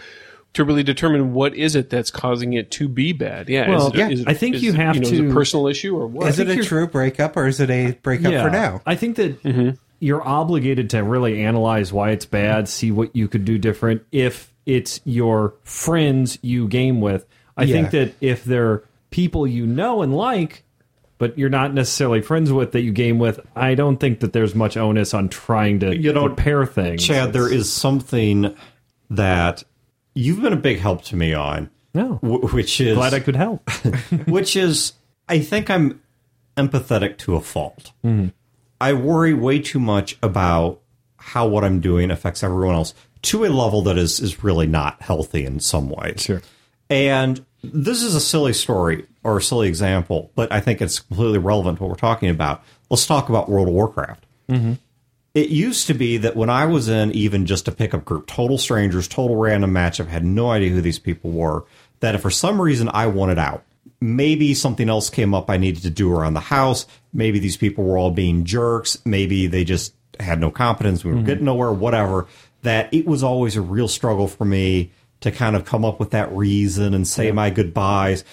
[0.52, 3.48] to really determine what is it that's causing it to be bad.
[3.48, 5.12] Yeah, Well, is it, yeah, is it- I think is you it, have know, is
[5.12, 6.28] it to- a personal issue or what?
[6.28, 8.82] Is it a true breakup or is it a breakup for now?
[8.84, 9.70] I think that mm-hmm.
[10.00, 14.02] you're obligated to really analyze why it's bad, see what you could do different.
[14.10, 17.74] If it's your friends you game with, I Yeah.
[17.74, 20.64] think that if they're people you know and like,
[21.18, 24.54] but you're not necessarily friends with that you game with, I don't think that there's
[24.54, 27.04] much onus on trying to You know, repair things.
[27.04, 28.54] Chad, there is something
[29.10, 29.64] that
[30.20, 32.18] you've been a big help to me on, No.
[32.22, 33.68] which is Glad I could help.
[34.26, 34.92] which is
[35.28, 36.00] I think I'm
[36.56, 37.92] empathetic to a fault.
[38.04, 38.28] Mm-hmm.
[38.80, 40.80] I worry way too much about
[41.16, 45.00] how what I'm doing affects everyone else to a level that is is really not
[45.02, 46.22] healthy in some ways.
[46.22, 46.42] Sure.
[46.88, 51.38] And this is a silly story or a silly example, but I think it's completely
[51.38, 52.64] relevant to what we're talking about.
[52.88, 54.24] Let's talk about World of Warcraft.
[54.48, 54.72] Mm-hmm.
[55.32, 58.58] It used to be that when I was in even just a pickup group, total
[58.58, 61.64] strangers, total random matchup, had no idea who these people were,
[62.00, 63.62] that if for some reason I wanted out,
[64.00, 67.84] maybe something else came up I needed to do around the house, maybe these people
[67.84, 71.44] were all being jerks, maybe they just had no competence, we were getting mm-hmm.
[71.46, 72.26] nowhere, whatever,
[72.62, 74.90] that it was always a real struggle for me
[75.20, 78.24] to kind of come up with that reason and say my goodbyes.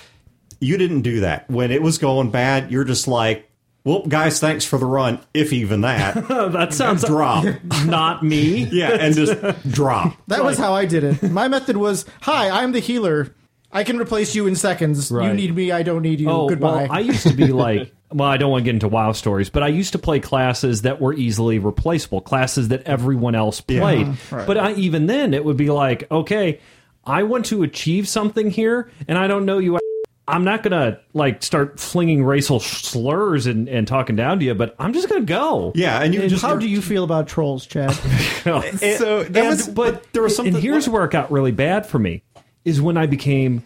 [0.59, 1.49] You didn't do that.
[1.49, 3.46] When it was going bad, you're just like,
[3.87, 6.15] well, guys, thanks for the run, if even that.
[6.27, 7.45] that sounds drop.
[7.85, 8.65] not me.
[8.65, 9.33] Yeah, and just
[9.71, 10.13] drop.
[10.27, 11.23] That was how I did it.
[11.23, 13.33] My method was, "Hi, I'm the healer.
[13.71, 15.09] I can replace you in seconds.
[15.09, 15.71] You need me.
[15.71, 16.29] I don't need you.
[16.29, 18.89] Oh, Goodbye." well, I used to be like, well, I don't want to get into
[18.89, 23.35] WoW stories, but I used to play classes that were easily replaceable, classes that everyone
[23.35, 24.07] else played.
[24.07, 24.43] Uh-huh.
[24.45, 26.59] But I, even then, it would be like, okay,
[27.05, 29.79] I want to achieve something here, and I don't know you.
[30.27, 34.75] I'm not gonna like start flinging racial slurs and, and talking down to you, but
[34.77, 35.71] I'm just gonna go.
[35.75, 37.91] Yeah, and you just how do you feel about trolls, Chad?
[38.43, 40.55] so that And- was, but, there was something.
[40.55, 42.23] And here's where it got really bad for me
[42.65, 43.63] is when I became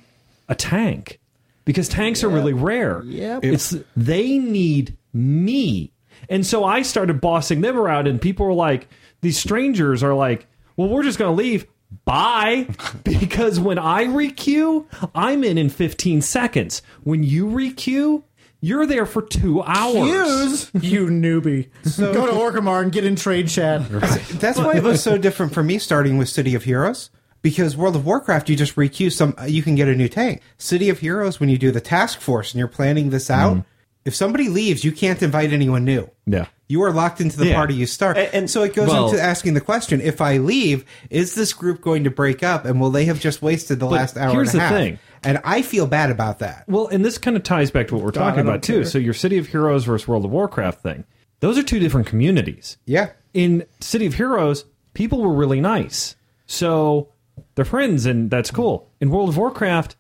[0.50, 1.20] a tank
[1.66, 3.02] because tanks are really rare.
[3.06, 5.92] Yeah, It's they need me,
[6.30, 8.88] and so I started bossing them around, and people were like,
[9.22, 10.46] "These strangers are like,
[10.78, 11.66] well, we're just going to leave."
[12.06, 12.68] Bye,
[13.04, 16.82] because when I requeue, I'm in in 15 seconds.
[17.04, 18.24] When you requeue,
[18.62, 20.72] you're there for two hours.
[20.74, 21.70] Use you newbie.
[21.98, 23.90] Go to Orgrimmar and get in trade chat.
[24.34, 27.10] That's why it was so different for me starting with City of Heroes.
[27.42, 30.44] Because World of Warcraft, you just requeue some, uh, you can get a new tank.
[30.60, 33.66] City of Heroes, when you do the task force and you're planning this out, mm.
[34.06, 36.08] if somebody leaves, you can't invite anyone new.
[36.28, 36.46] Yeah.
[36.72, 37.56] You are locked into the Yeah.
[37.56, 38.18] party you start.
[38.18, 41.52] And- And, so it goes Well- into asking the question if I leave, is this
[41.52, 44.54] group going to break up and will they have just wasted the last hour here's
[44.54, 44.72] and a the half?
[44.78, 45.00] thing.
[45.24, 46.64] And I feel bad about that.
[46.70, 48.86] Well, and this kind of ties back to what we're talking about too.
[48.86, 51.04] So your City of Heroes versus World of Warcraft thing.
[51.42, 52.78] Those are two different communities.
[52.86, 53.10] Yeah.
[53.34, 56.16] In City of Heroes, people were really nice.
[56.48, 57.10] So
[57.56, 58.90] they're friends and that's cool.
[59.02, 59.96] In World of Warcraft,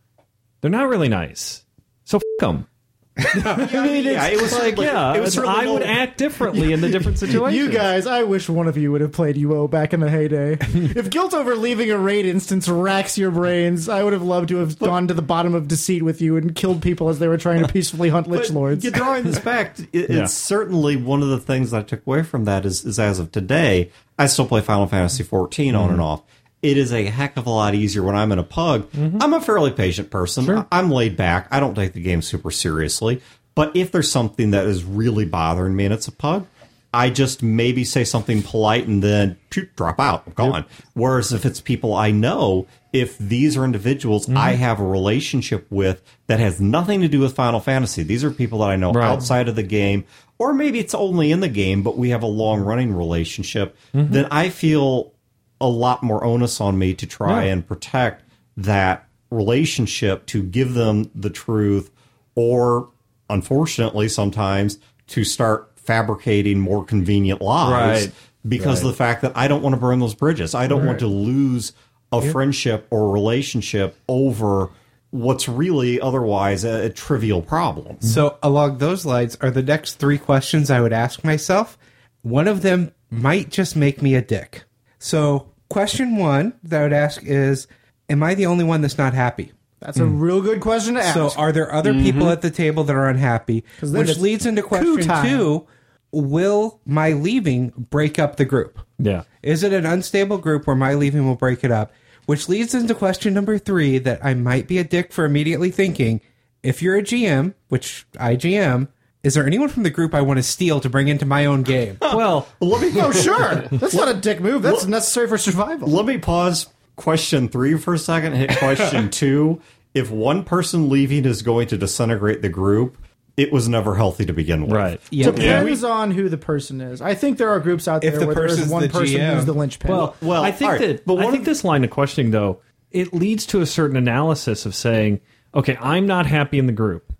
[0.62, 1.66] they're not really nice.
[2.06, 2.68] So f them.
[3.17, 6.80] I mean, yeah, it was like, yeah, it was really I would act differently in
[6.80, 7.62] the different situations.
[7.62, 10.54] You guys, I wish one of you would have played UO back in the heyday.
[10.62, 14.58] if guilt over leaving a raid instance racks your brains, I would have loved to
[14.58, 17.38] have gone to the bottom of deceit with you and killed people as they were
[17.38, 18.84] trying to peacefully hunt lich lords.
[18.84, 19.78] You're drawing this back.
[19.91, 20.24] It, Yeah.
[20.24, 23.19] It's certainly one of the things that I took away from that is, is as
[23.19, 26.02] of today, I still play Final Fantasy 14 on and mm-hmm.
[26.02, 26.24] off.
[26.62, 28.91] It is a heck of a lot easier when I'm in a pug.
[28.91, 29.17] Mm-hmm.
[29.21, 30.65] I'm a fairly patient person.
[30.71, 31.47] I'm laid back.
[31.52, 33.21] I don't take the game super seriously.
[33.56, 36.47] But if there's something that is really bothering me and it's a pug,
[36.93, 40.65] I just maybe say something polite and then shoot, drop out, I'm gone.
[40.93, 44.62] Whereas if it's people I know, if these are individuals I mm-hmm.
[44.62, 48.60] have a relationship with that has nothing to do with Final Fantasy, these are people
[48.60, 49.06] that I know Right.
[49.06, 50.04] outside of the game,
[50.38, 54.12] or maybe it's only in the game, but we have a long running relationship, mm-hmm.
[54.12, 55.13] then I feel
[55.62, 57.52] a lot more onus on me to try Yeah.
[57.54, 58.24] and protect
[58.58, 61.89] that relationship to give them the truth
[62.36, 62.89] or
[63.30, 68.13] unfortunately sometimes to start fabricating more convenient lies Right.
[68.47, 70.54] because of the fact that I don't want to burn those bridges.
[70.54, 71.74] I don't want to lose
[72.12, 74.69] a friendship or relationship over
[75.12, 77.97] what's really otherwise a, a trivial problem.
[78.02, 81.78] So, along those lines, are the next three questions I would ask myself.
[82.21, 84.63] One of them might just make me a dick.
[85.00, 87.68] So, question one that I would ask is
[88.10, 89.54] Am I the only one that's not happy?
[89.80, 91.16] That's a real good question to ask.
[91.16, 92.04] So, are there other mm-hmm.
[92.04, 93.64] people at the table that are unhappy?
[93.80, 95.28] then Which it's leads into question time.
[95.28, 95.68] two
[96.12, 98.80] Will my leaving break up the group?
[99.00, 99.24] Yeah.
[99.42, 101.94] Is it an unstable group where my leaving will break it up?
[102.26, 106.22] Which leads into question number three that I might be a dick for immediately thinking
[106.64, 108.90] if you're a GM, which I GM,
[109.24, 111.64] is there anyone from the group I want to steal to bring into my own
[111.64, 111.98] game?
[112.14, 113.56] Well, Let me oh, sure.
[113.72, 114.62] That's not a dick move.
[114.64, 115.88] That's necessary for survival.
[115.88, 118.34] let me pause question three for a second.
[118.34, 119.62] Hit question two.
[119.94, 122.98] If one person leaving is going to disintegrate the group,
[123.38, 124.72] it was never healthy to begin with.
[124.72, 125.02] right.
[125.10, 127.02] Yeah, Depends on who the person is.
[127.02, 129.16] I think there are groups out there If the where there's person's one the person
[129.20, 129.36] GM.
[129.36, 129.92] who's the linchpin.
[129.92, 131.84] Well, Well, I think all right, that, but but one I think of- this line
[131.84, 135.22] of questioning though it leads to a certain analysis of saying,
[135.56, 137.14] okay, I'm not happy in the group.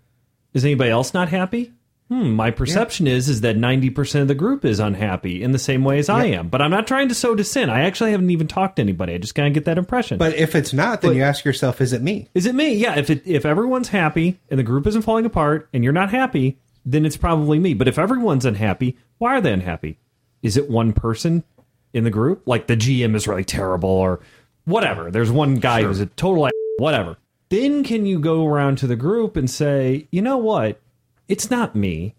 [0.52, 1.72] Is anybody else not happy?
[2.12, 5.82] Hmm, my perception is is that 90% of the group is unhappy in the same
[5.82, 6.48] way as I am.
[6.48, 7.70] But I'm not trying to sow dissent.
[7.70, 9.14] I actually haven't even talked to anybody.
[9.14, 10.18] I just kind of get that impression.
[10.18, 12.28] But if it's not, then But- you ask yourself, is it me?
[12.34, 12.74] is it me?
[12.74, 16.10] Yeah, if it, if everyone's happy and the group isn't falling apart and you're not
[16.10, 17.72] happy, then it's probably me.
[17.72, 19.98] But if everyone's unhappy, why are they unhappy?
[20.42, 21.44] Is it one person?
[21.92, 24.20] in the group, like the GM is really terrible or
[24.64, 25.10] whatever.
[25.10, 26.48] There's one guy who's a total
[26.78, 27.16] whatever.
[27.50, 30.80] Then can you go around to the group and say, you know what?
[31.28, 32.14] It's not me,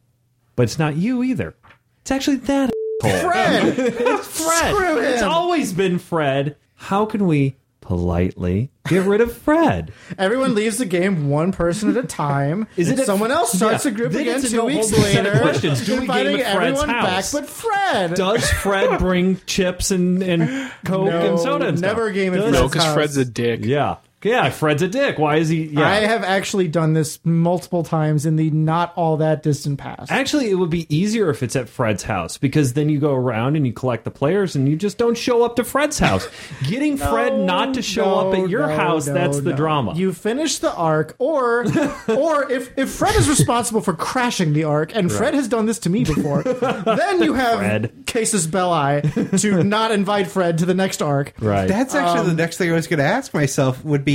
[0.56, 1.56] but it's not you either.
[2.02, 2.72] It's actually that.
[3.02, 4.74] Fred, It's Fred.
[4.76, 5.30] Screw It's him.
[5.30, 6.56] always been Fred.
[6.76, 9.92] How can we politely get rid of Fred?
[10.18, 12.66] everyone leaves the game one person at a time.
[12.78, 13.92] Is it And a- someone else starts yeah.
[13.92, 15.42] the group Then again it's a two no weeks holds set of later.
[15.42, 15.86] questions.
[15.86, 17.34] Do we inviting game at Fred's everyone house?
[17.34, 18.14] back but Fred.
[18.14, 21.90] Does Fred bring chips and, and Coke No, and soda and stuff?
[21.90, 22.94] never a game at Does- Fred's No, because house.
[22.94, 23.66] Fred's a dick.
[23.66, 23.98] Yeah.
[24.26, 25.18] Yeah, Fred's a dick.
[25.18, 25.66] Why is he?
[25.66, 25.88] Yeah.
[25.88, 30.12] I have actually done this multiple times in the not all that distant past.
[30.12, 33.56] Actually, it would be easier if it's at Fred's house because then you go around
[33.56, 36.28] and you collect the players and you just don't show up to Fred's house.
[36.64, 39.56] Getting Fred not to show up at your no, house, no, that's the no.
[39.56, 39.96] drama.
[39.96, 41.62] You finish the arc, or
[42.08, 45.80] or if, if Fred is responsible for crashing the arc, and Fred has done this
[45.80, 46.44] to me before,
[46.86, 48.04] then you have Fred.
[48.06, 49.02] casus belli
[49.38, 51.34] to not invite Fred to the next arc.
[51.40, 51.68] right.
[51.68, 54.13] That's actually um, the next thing I was going to ask myself would be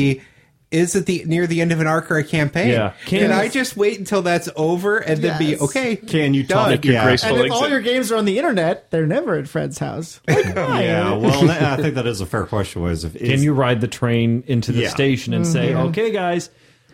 [0.70, 2.68] is it the near the end of an arc or a campaign?
[2.68, 2.92] Yeah.
[3.06, 5.96] Can, Can- I just wait until that's over and then be okay?
[5.96, 6.72] Can you done.
[6.76, 6.84] talk?
[6.84, 9.48] Your Yeah, graceful And if all your games are on the internet, they're never at
[9.48, 10.20] Fred's house.
[10.28, 11.14] Like, yeah.
[11.14, 12.82] Well, that- I think that is a fair question.
[12.82, 14.88] Was if Can you ride the train into the Yeah.
[14.90, 15.88] station and say, Mm-hmm.
[15.88, 16.50] okay, guys,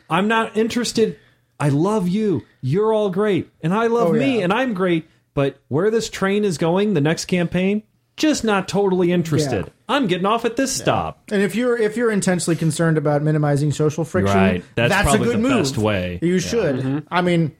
[0.09, 1.19] I'm not interested.
[1.59, 2.45] I love you.
[2.61, 3.51] You're all great.
[3.62, 4.38] And I love Oh, me.
[4.38, 4.45] yeah.
[4.45, 5.09] And I'm great.
[5.35, 7.83] But where this train is going, the next campaign,
[8.16, 9.66] just not totally interested.
[9.66, 9.72] Yeah.
[9.88, 11.22] I'm getting off at this stop.
[11.33, 14.64] And if you're if you're intensely concerned about minimizing social friction, Right.
[14.77, 15.59] That's a probably good the move.
[15.64, 16.18] best way.
[16.22, 16.40] You Yeah.
[16.40, 16.77] should.
[16.77, 16.98] Mm-hmm.
[17.11, 17.57] I mean,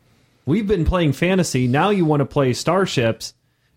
[0.46, 1.66] We've been playing fantasy.
[1.66, 3.32] Now you want to play starships.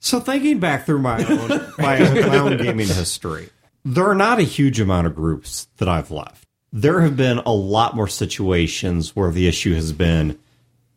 [0.00, 3.50] So thinking back through my own my, my own gaming history,
[3.84, 6.46] there are not a huge amount of groups that I've left.
[6.72, 10.38] There have been a lot more situations where the issue has been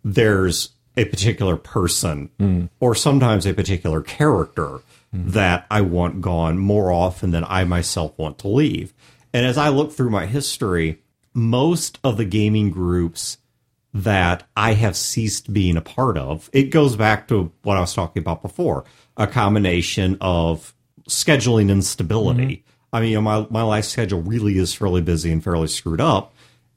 [0.03, 2.69] there's a particular person mm.
[2.79, 4.79] or sometimes a particular character
[5.15, 5.31] mm.
[5.31, 8.93] that I want gone more often than I myself want to leave.
[9.33, 10.99] And as I look through my history,
[11.33, 13.37] most of the gaming groups
[13.93, 16.49] that I have ceased being a part of.
[16.51, 20.73] It goes back to what I was talking about before a combination of
[21.07, 22.63] scheduling instability.
[22.93, 25.99] I mean, you know, my, my life schedule really is fairly busy and fairly screwed
[25.99, 26.33] up.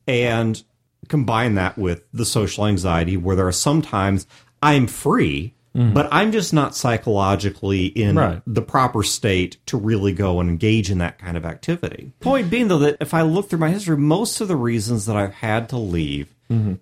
[0.09, 0.62] And
[1.09, 4.26] combine that with the social anxiety where there are sometimes
[4.62, 5.92] I'm free, mm-hmm.
[5.92, 8.42] but I'm just not psychologically in Right.
[8.46, 12.12] the proper state to really go and engage in that kind of activity.
[12.20, 15.16] Point being, though, that if I look through my history, most of the reasons that
[15.16, 16.74] I've had to leave mm-hmm.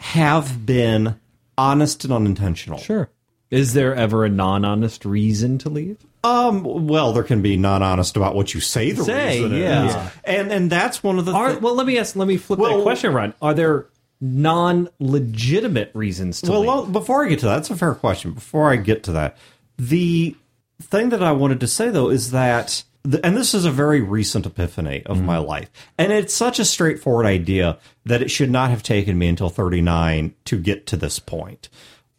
[0.00, 1.20] have been
[1.56, 2.78] honest and unintentional.
[2.78, 3.10] Sure.
[3.50, 5.98] Is there ever a non-honest reason to leave?
[6.28, 6.86] Um.
[6.86, 8.92] Well, there can be not honest about what you say.
[8.92, 10.06] The Say, reason yeah.
[10.06, 10.12] is.
[10.24, 11.32] and and that's one of the.
[11.32, 12.16] Are, thi- well, let me ask.
[12.16, 13.34] Let me flip Well- that question around.
[13.42, 13.86] Are there
[14.20, 18.32] non-legitimate reasons to well, well, before I get to that, that's a fair question.
[18.32, 19.36] Before I get to that,
[19.76, 20.36] the
[20.82, 24.00] thing that I wanted to say though is that, the, and this is a very
[24.00, 28.70] recent epiphany of my life, and it's such a straightforward idea that it should not
[28.70, 31.68] have taken me until 39 to get to this point.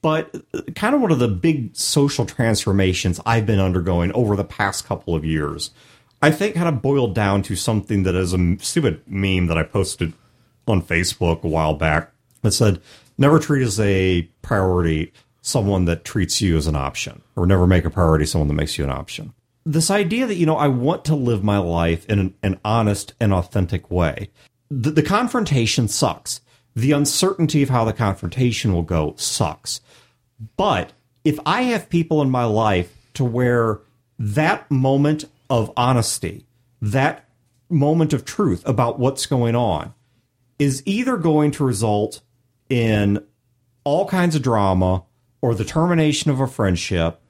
[0.02, 4.44] But uh, kind of one of the big social transformations I've been undergoing over the
[4.44, 5.72] past couple of years,
[6.22, 9.64] I think kind of boiled down to something that is a stupid meme that I
[9.64, 10.14] posted
[10.68, 12.82] on Facebook a while back that said,
[13.18, 17.86] never treat as a priority someone that treats you as an option, or never make
[17.86, 19.34] a priority someone that makes you an option.
[19.66, 23.14] This idea that, you know, I want to live my life in an, an honest
[23.20, 24.30] and authentic way.
[24.70, 26.42] The, the confrontation sucks.
[26.76, 29.82] The uncertainty of how the confrontation will go sucks.
[30.58, 33.80] But if I have people in my life to where
[34.18, 36.46] that moment of honesty,
[36.82, 37.26] that
[37.70, 39.94] moment of truth about what's going on
[40.58, 42.22] is either going to result
[42.70, 43.24] in
[43.84, 45.04] all kinds of drama
[45.42, 47.22] or the termination of a friendship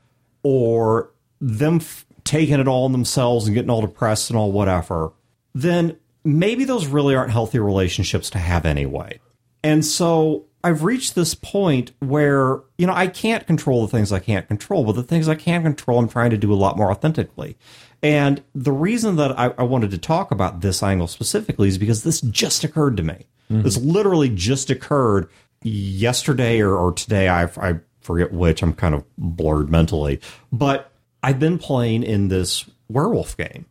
[0.43, 5.11] or them f- taking it all on themselves and getting all depressed and all whatever,
[5.53, 9.19] then maybe those really aren't healthy relationships to have anyway.
[9.63, 14.19] And so I've reached this point where, you know, I can't control the things I
[14.19, 16.91] can't control, but the things I can control, I'm trying to do a lot more
[16.91, 17.57] authentically.
[18.01, 22.03] And the reason that I, I wanted to talk about this angle specifically is because
[22.03, 23.27] this just occurred to me.
[23.51, 23.63] Mm-hmm.
[23.63, 25.29] This literally just occurred
[25.63, 27.27] yesterday or, or today.
[27.27, 28.61] I, I forget which.
[28.61, 30.19] I'm kind of blurred mentally.
[30.51, 30.91] But
[31.23, 33.65] I've been playing in this werewolf game.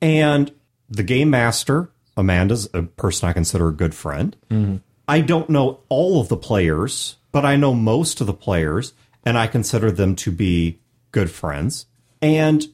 [0.00, 0.52] And
[0.88, 4.36] the game master, Amanda's a person I consider a good friend.
[4.48, 4.76] Mm-hmm.
[5.10, 8.92] I don't know all of the players, but I know most of the players,
[9.24, 10.78] and I consider them to be
[11.10, 11.86] good friends.
[12.22, 12.64] And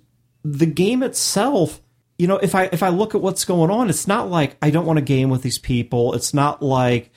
[0.45, 1.81] the game itself
[2.19, 4.71] you know, if I if I look at what's going on, it's not like I
[4.71, 6.15] don't want to game with these people.
[6.15, 7.11] It's not like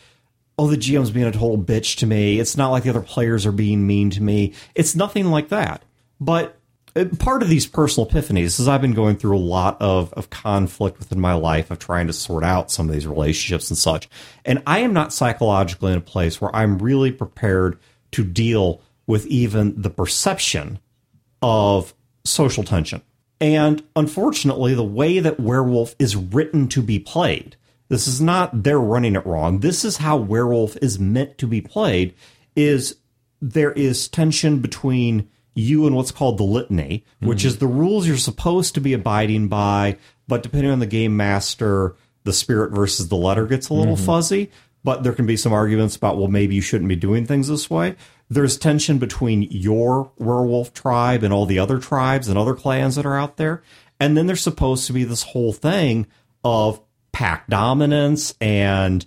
[0.57, 2.39] oh the GM's being a total bitch to me.
[2.39, 4.53] It's not like the other players are being mean to me.
[4.75, 5.83] It's nothing like that.
[6.19, 6.58] But
[6.99, 10.29] Uh, part of these personal epiphanies is I've been going through a lot of, of
[10.29, 14.09] conflict within my life of trying to sort out some of these relationships and such.
[14.43, 17.79] And I am not psychologically in a place where I'm really prepared
[18.11, 20.79] to deal with even the perception
[21.41, 21.93] of
[22.25, 23.01] social tension.
[23.39, 27.55] And unfortunately, the way that Werewolf is written to be played,
[27.87, 29.61] this is not they're running it wrong.
[29.61, 32.13] This is how Werewolf is meant to be played
[32.55, 32.97] is
[33.41, 35.29] there is tension between
[35.59, 37.59] you and what's called the litany, which is hmm.
[37.59, 39.97] the rules you're supposed to be abiding by,
[40.27, 44.05] but depending on the game master, the spirit versus the letter gets a little hmm.
[44.05, 44.51] fuzzy.
[44.81, 47.69] But there can be some arguments about, well, maybe you shouldn't be doing things this
[47.69, 47.97] way.
[48.29, 53.05] There's tension between your werewolf tribe and all the other tribes and other clans that
[53.05, 53.61] are out there.
[53.99, 56.07] And then there's supposed to be this whole thing
[56.45, 56.79] of
[57.11, 59.05] pack dominance and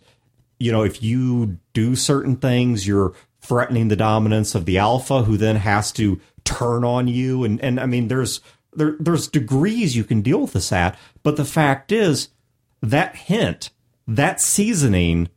[0.62, 5.36] you know, if you do certain things, you're threatening the dominance of the alpha, who
[5.36, 7.44] then has to turn on you.
[7.44, 8.40] And and I mean, there's
[8.72, 12.28] there there's degrees you can deal with this at, but the fact is
[12.80, 13.70] that hint,
[14.06, 15.28] that seasoning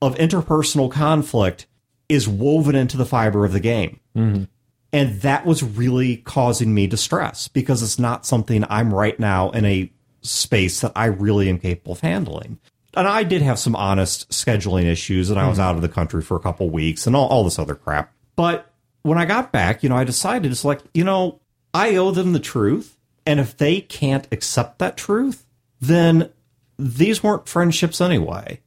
[0.00, 1.66] of interpersonal conflict
[2.08, 4.00] is woven into the fiber of the game.
[4.16, 4.44] Mm-hmm.
[4.92, 9.64] And that was really causing me distress because it's not something I'm right now in
[9.64, 9.90] a
[10.22, 12.58] space that I really am capable of handling.
[12.96, 15.68] And I did have some honest scheduling issues, and I was mm-hmm.
[15.68, 18.12] out of the country for a couple weeks and all, all this other crap.
[18.36, 18.72] But
[19.04, 21.40] when I got back, you know, I decided it's like, you know,
[21.72, 22.98] I owe them the truth.
[23.26, 25.46] And if they can't accept that truth,
[25.80, 26.30] then
[26.78, 28.60] these weren't friendships anyway.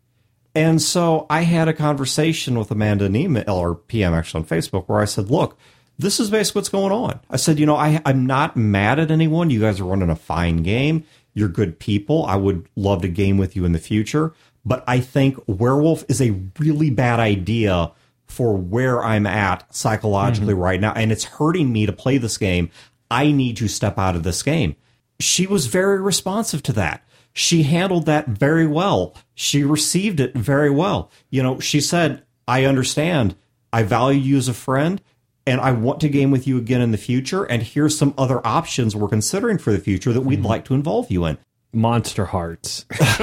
[0.56, 4.88] And so I had a conversation with Amanda and email or PM actually on Facebook
[4.88, 5.58] where I said, look,
[5.98, 7.20] this is basically what's going on.
[7.30, 9.50] I said, you know, I, I'm not mad at anyone.
[9.50, 11.04] You guys are running a fine game.
[11.34, 12.26] You're good people.
[12.26, 14.34] I would love to game with you in the future.
[14.64, 17.92] But I think werewolf is a really bad idea
[18.28, 20.62] for where I'm at psychologically mm-hmm.
[20.62, 20.94] right now.
[20.94, 22.70] And it's hurting me to play this game.
[23.10, 24.76] I need to step out of this game.
[25.20, 27.04] She was very responsive to that.
[27.34, 29.16] She handled that very well.
[29.36, 31.12] She received it very well.
[31.30, 33.36] You know, she said, I understand.
[33.72, 35.02] I value you as a friend
[35.46, 37.44] and I want to game with you again in the future.
[37.46, 40.48] And here's some other options we're considering for the future that we'd mm-hmm.
[40.48, 41.38] like to involve you in.
[41.78, 42.86] Monster Hearts,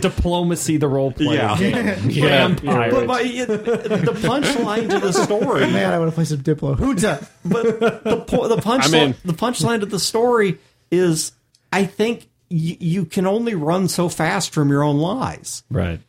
[0.00, 1.58] Diplomacy, the role playing Yeah.
[1.58, 2.28] game, Yeah.
[2.48, 2.94] Vampires.
[2.94, 6.76] But my, the punchline to the story, Man, I want to play some Diplo.
[6.76, 7.28] Who's that?
[7.44, 10.58] but the po- the punchline the punchline to the story
[10.90, 11.32] is,
[11.72, 15.62] I think y- you can only run so fast from your own lies.
[15.70, 16.00] right.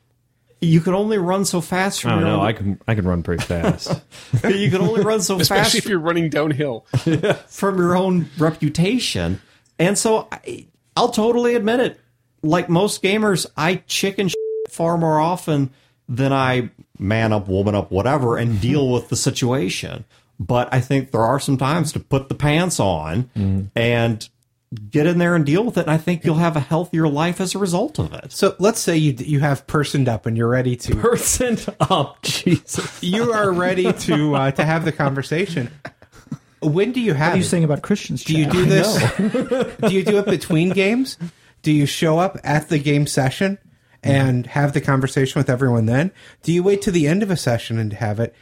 [0.61, 2.39] You can only run so fast I don't your know.
[2.41, 2.45] own.
[2.45, 4.01] I can I can run pretty fast.
[4.43, 6.85] you can only run so fast Especially if you're running downhill.
[7.47, 9.39] from your own reputation.
[9.79, 10.67] And so I,
[10.99, 11.99] I'll totally admit it.
[12.43, 14.29] Like most gamers, I chicken
[14.69, 15.71] far more often
[16.09, 20.03] than I man up, woman up, whatever, and deal with the situation.
[20.41, 23.29] But I think there are some times to put the pants on
[23.75, 24.29] and
[24.89, 25.81] get in there and deal with it.
[25.81, 28.31] And I think you'll have a healthier life as a result of it.
[28.33, 33.01] So let's say you you have personed up and you're ready to Person up, Jesus.
[33.01, 35.71] you are ready to uh, to have the conversation.
[36.61, 37.47] When do you have What are you it?
[37.47, 38.23] saying about Christians?
[38.23, 38.97] Do you do this?
[39.81, 41.17] do you do it between games?
[41.61, 43.57] Do you show up at the game session
[44.03, 46.11] and have the conversation with everyone then?
[46.43, 48.33] Do you wait to the end of a session and have it?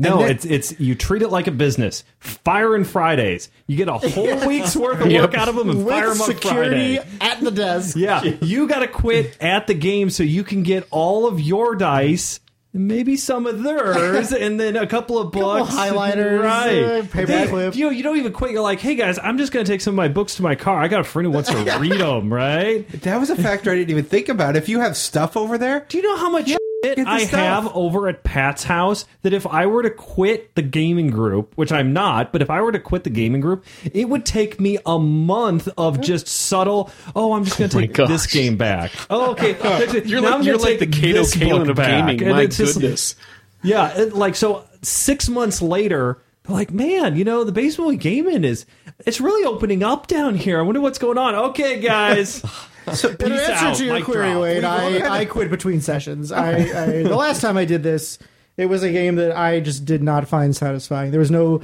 [0.00, 2.04] No, then- it's it's you treat it like a business.
[2.20, 2.38] Fire
[2.68, 3.50] Firing Fridays.
[3.66, 5.22] You get a whole week's worth of Yep.
[5.22, 7.10] work out of them and fire With them up security Friday.
[7.20, 7.96] at the desk.
[7.96, 11.74] Yeah, you got to quit at the game so you can get all of your
[11.74, 12.47] dice, and
[12.78, 16.82] maybe some of theirs, and then a couple of books, highlighters, right?
[16.82, 17.74] uh, paper They- clip.
[17.76, 18.52] You know, you don't even quit.
[18.52, 20.54] You're like, hey guys, I'm just going to take some of my books to my
[20.54, 20.80] car.
[20.80, 22.88] I got a friend who wants to read them, right?
[23.02, 24.56] that was a factor I didn't even think about.
[24.56, 27.30] If you have stuff over there, Do you know how much the I stuff.
[27.30, 31.72] have over at Pat's house that if I were to quit the gaming group, which
[31.72, 34.78] I'm not, but if I were to quit the gaming group, it would take me
[34.86, 38.08] a month of just subtle, oh, I'm just going to oh my take gosh.
[38.08, 38.92] this game back.
[39.10, 39.52] Oh, okay.
[40.06, 41.88] You're Now like I'm you're gonna like the take Kato this Kaelin of back.
[41.88, 42.22] gaming.
[42.22, 43.16] And My it's just- goodness.
[43.62, 48.26] yeah, it, like so six months later, like, man, you know, the basement we game
[48.28, 48.64] in is
[49.04, 50.58] it's really opening up down here.
[50.58, 51.34] I wonder what's going on.
[51.34, 52.42] Okay, guys.
[52.90, 53.76] In answer out.
[53.76, 54.42] to your query, drop.
[54.42, 54.64] Wayne,
[55.02, 56.32] I, I quit between sessions.
[56.32, 58.18] I, I the last time I did this,
[58.56, 61.10] it was a game that I just did not find satisfying.
[61.10, 61.62] There was no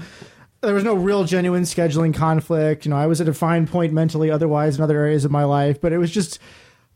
[0.65, 2.85] there was no real genuine scheduling conflict.
[2.85, 5.45] You know, I was at a fine point mentally, otherwise in other areas of my
[5.45, 6.39] life, but it was just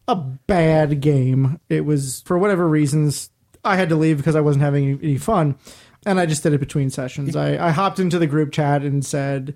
[0.06, 1.60] a bad game.
[1.68, 3.30] It was for whatever reasons
[3.64, 5.56] I had to leave because I wasn't having any, any fun,
[6.06, 7.36] and I just did it between sessions.
[7.36, 9.54] I, I hopped into the group chat and said,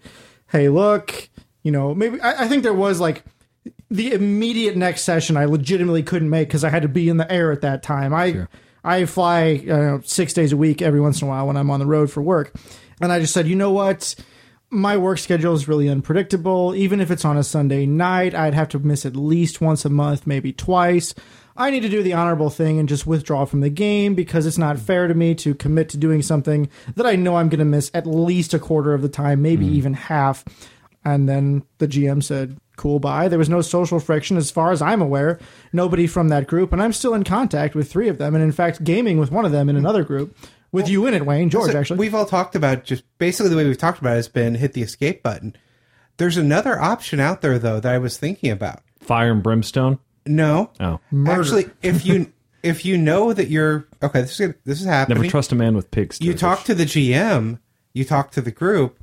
[0.49, 1.29] "Hey, look,
[1.63, 3.25] you know, maybe I, I think there was like."
[3.93, 7.31] The immediate next session I legitimately couldn't make because I had to be in the
[7.31, 8.15] air at that time.
[8.15, 8.47] I
[8.83, 11.79] I fly uh, six days a week every once in a while when I'm on
[11.79, 12.55] the road for work,
[13.01, 14.15] and I just said, you know what,
[14.71, 16.75] my work schedule is really unpredictable.
[16.75, 19.91] Even if it's on a Sunday night, I'd have to miss at least once a
[19.91, 21.15] month, maybe twice.
[21.55, 24.57] I need to do the honorable thing and just withdraw from the game because it's
[24.57, 27.67] not fair to me to commit to doing something that I know I'm going to
[27.67, 30.47] miss at least a quarter of the time, maybe even half.
[31.05, 33.29] And then the GM said, cool, bye.
[33.29, 35.39] There was no social friction as far as I'm aware.
[35.73, 36.73] Nobody from that group.
[36.73, 38.35] And I'm still in contact with three of them.
[38.35, 40.37] And in fact, gaming with one of them in another group.
[40.71, 41.99] With you in it, Wayne, George, So actually.
[41.99, 44.73] We've all talked about just basically the way we've talked about it has been hit
[44.73, 45.55] the escape button.
[46.17, 48.81] There's another option out there though that I was thinking about.
[49.01, 49.99] Fire and brimstone.
[50.25, 52.33] No, Oh, actually, if you
[52.63, 55.19] if you know that you're okay, this is this is happening.
[55.19, 56.21] never trust a man with pigs.
[56.21, 57.59] you talk to the GM,
[57.93, 59.02] you talk to the group.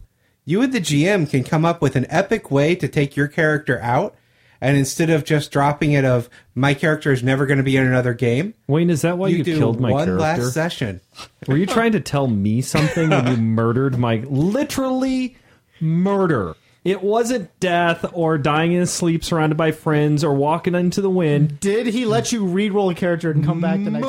[0.50, 3.80] You and the GM can come up with an epic way to take your character
[3.84, 4.16] out,
[4.60, 7.86] and instead of just dropping it of my character is never going to be in
[7.86, 10.20] another game, Wayne, is that why you, you, killed my one character?
[10.20, 11.02] last session.
[11.47, 15.38] Were you trying to tell me something when you murdered my literally
[15.80, 16.56] murder?
[16.84, 21.12] It wasn't death or dying in his sleep surrounded by friends or walking into the
[21.12, 21.60] wind.
[21.60, 24.08] Did he let you re-roll a character and come back the next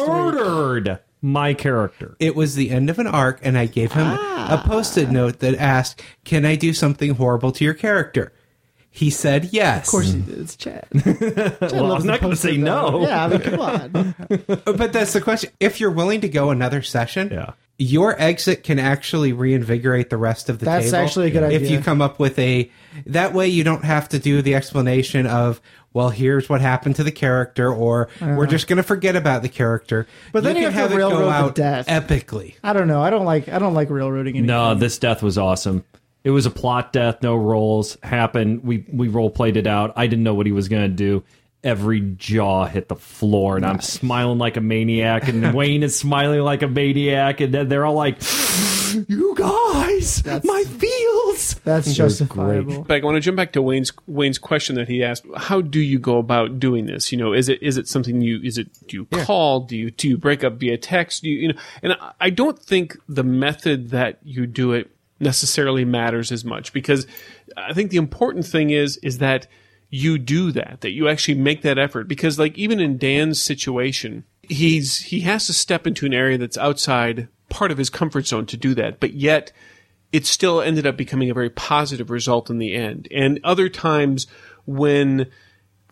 [0.89, 0.99] week?
[1.23, 2.17] Murdered my character.
[2.19, 4.63] It was the end of an arc, and I gave him Ah.
[4.65, 8.33] a post-it note that asked, "Can I do something horrible to your character?"
[8.93, 9.87] He said yes.
[9.87, 10.39] Of course he did.
[10.41, 10.85] It's Chad.
[11.05, 13.03] Chad Well, loves I'm not going to say post-it no.
[13.03, 14.15] Yeah, I mean, come on.
[14.77, 15.51] but that's the question.
[15.61, 17.51] If you're willing to go another session, Yeah.
[17.79, 20.97] your exit can actually reinvigorate the rest of the That's table.
[21.05, 21.61] actually a good If idea.
[21.61, 22.69] If you come up with a,
[23.07, 25.61] that way you don't have to do the explanation of,
[25.93, 28.47] well, here's what happened to the character, or we're uh-huh.
[28.47, 30.07] just going to forget about the character.
[30.33, 31.87] But then you can have to railroad go the out death.
[31.89, 32.55] epically.
[32.63, 33.03] I don't know.
[33.03, 33.49] I don't like.
[33.49, 34.47] I don't like railroading anything.
[34.47, 35.85] No, this death was awesome.
[36.23, 38.63] It was a plot death, no rolls happened.
[38.63, 39.95] We we role played it out.
[39.97, 41.25] I didn't know what he was going to do.
[41.65, 46.41] Every jaw hit the floor, and I'm smiling like a maniac, and Wayne is smiling
[46.41, 48.19] like a maniac, and then they're all like,
[49.09, 49.35] "You
[50.23, 52.83] guys, my feels." That's justifiable.
[52.83, 55.25] But I want to jump back to Wayne's Wayne's question that he asked.
[55.37, 57.13] How do you go about doing this?
[57.13, 59.61] You know, is it is it something you is it do you call?
[59.61, 61.23] Do you do you break up via text?
[61.23, 61.61] Do you, you know?
[61.83, 66.73] And I- I don't think the method that you do it necessarily matters as much
[66.73, 67.07] because
[67.57, 69.47] I think the important thing is is that
[69.91, 74.25] you do that that you actually make that effort because like even in Dan's situation
[74.43, 78.47] he's he has to step into an area that's outside part of his comfort zone
[78.47, 79.53] to do that but yet
[80.13, 83.09] it still ended up becoming a very positive result in the end.
[83.11, 84.27] And other times
[84.67, 85.27] when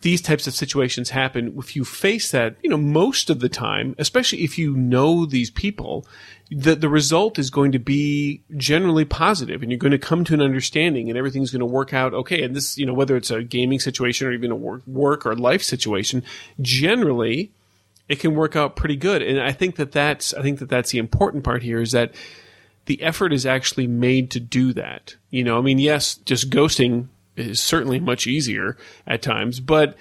[0.01, 3.95] these types of situations happen, if you face that, you know, most of the time,
[3.97, 6.05] especially if you know these people,
[6.49, 10.33] the, the result is going to be generally positive and you're going to come to
[10.33, 12.41] an understanding and everything's going to work out okay.
[12.41, 15.35] And this, you know, whether it's a gaming situation or even a work, work or
[15.35, 16.23] life situation,
[16.61, 17.51] generally
[18.07, 19.21] it can work out pretty good.
[19.21, 22.13] And I think that that's, I think that that's the important part here is that
[22.89, 25.15] the effort is actually made to do that.
[25.29, 29.95] You know, I mean, yes, just ghosting is certainly much easier at times, but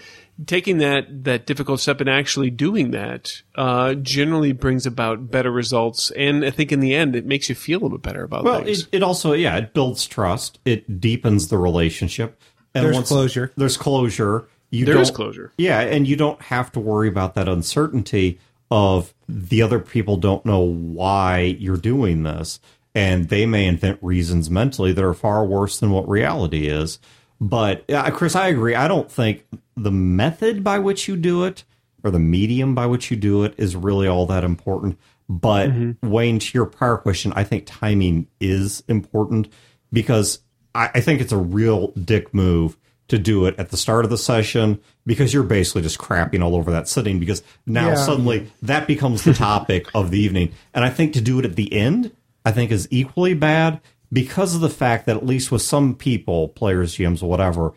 [0.47, 6.11] taking that that difficult step and actually doing that uh, generally brings about better results.
[6.12, 8.45] And I think in the end, it makes you feel a little bit better about
[8.45, 8.84] Well, things.
[8.84, 10.59] it, it also, yeah, it builds trust.
[10.64, 12.41] It deepens the relationship.
[12.74, 13.53] And There's closure.
[13.57, 14.49] There's closure.
[14.70, 15.53] You There closure.
[15.59, 18.39] Yeah, and you don't have to worry about that uncertainty
[18.70, 22.61] of the other people don't know why you're doing this.
[22.99, 26.99] And they may invent reasons mentally that are far worse than what reality is.
[27.40, 28.74] But, yeah, Chris, I agree.
[28.74, 29.44] I don't think
[29.76, 31.62] the method by which you do it
[32.03, 34.99] or the medium by which you do it is really all that important.
[35.28, 36.11] But mm-hmm.
[36.11, 39.53] Wayne, to your prior question, I think timing is important
[39.92, 40.40] because
[40.74, 42.76] I, I think it's a real dick move
[43.09, 46.55] to do it at the start of the session because you're basically just crapping all
[46.55, 47.94] over that sitting because now Yeah.
[47.94, 50.53] suddenly that becomes the topic of the evening.
[50.74, 52.11] And I think to do it at the end,
[52.49, 53.78] I think is equally bad
[54.11, 57.74] because of the fact that at least with some people, players, GMs, whatever,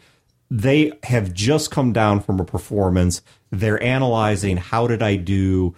[0.49, 3.21] they have just come down from a performance.
[3.49, 5.75] They're analyzing how did I do?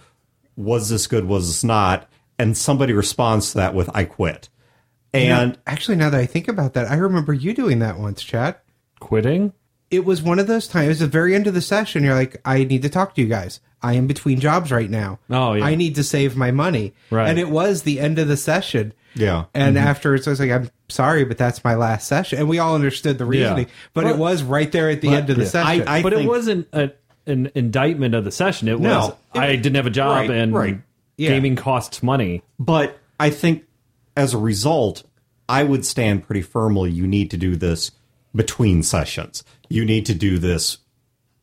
[0.54, 1.24] Was this good?
[1.24, 2.08] Was this not?
[2.38, 4.48] And somebody responds to that with "I quit."
[5.12, 8.58] And Actually, now that I think about that, I remember you doing that once, Chad.
[9.00, 9.54] Quitting?
[9.90, 12.40] It was one of those times, at the very end of the session, you're like,
[12.44, 13.58] I need to talk to you guys.
[13.84, 15.18] I am between jobs right now.
[15.28, 15.66] Oh, yeah.
[15.66, 16.94] I need to save my money.
[17.10, 17.28] Right.
[17.28, 18.94] And it was the end of the session.
[19.14, 19.44] Yeah.
[19.52, 19.86] And mm-hmm.
[19.86, 22.38] afterwards, I was like, I'm sorry, but that's my last session.
[22.38, 23.66] And we all understood the reasoning.
[23.92, 25.86] But it was right there at the end of the session.
[25.86, 26.92] I but it wasn't a,
[27.26, 28.68] an indictment of the session.
[28.68, 29.18] It was No.
[29.34, 30.78] I didn't have a job Right, and right.
[31.18, 31.28] Yeah.
[31.28, 32.42] gaming costs money.
[32.58, 33.64] But I think
[34.16, 35.04] as a result,
[35.46, 36.90] I would stand pretty firmly.
[36.90, 37.90] You need to do this
[38.34, 39.44] between sessions.
[39.68, 40.78] You need to do this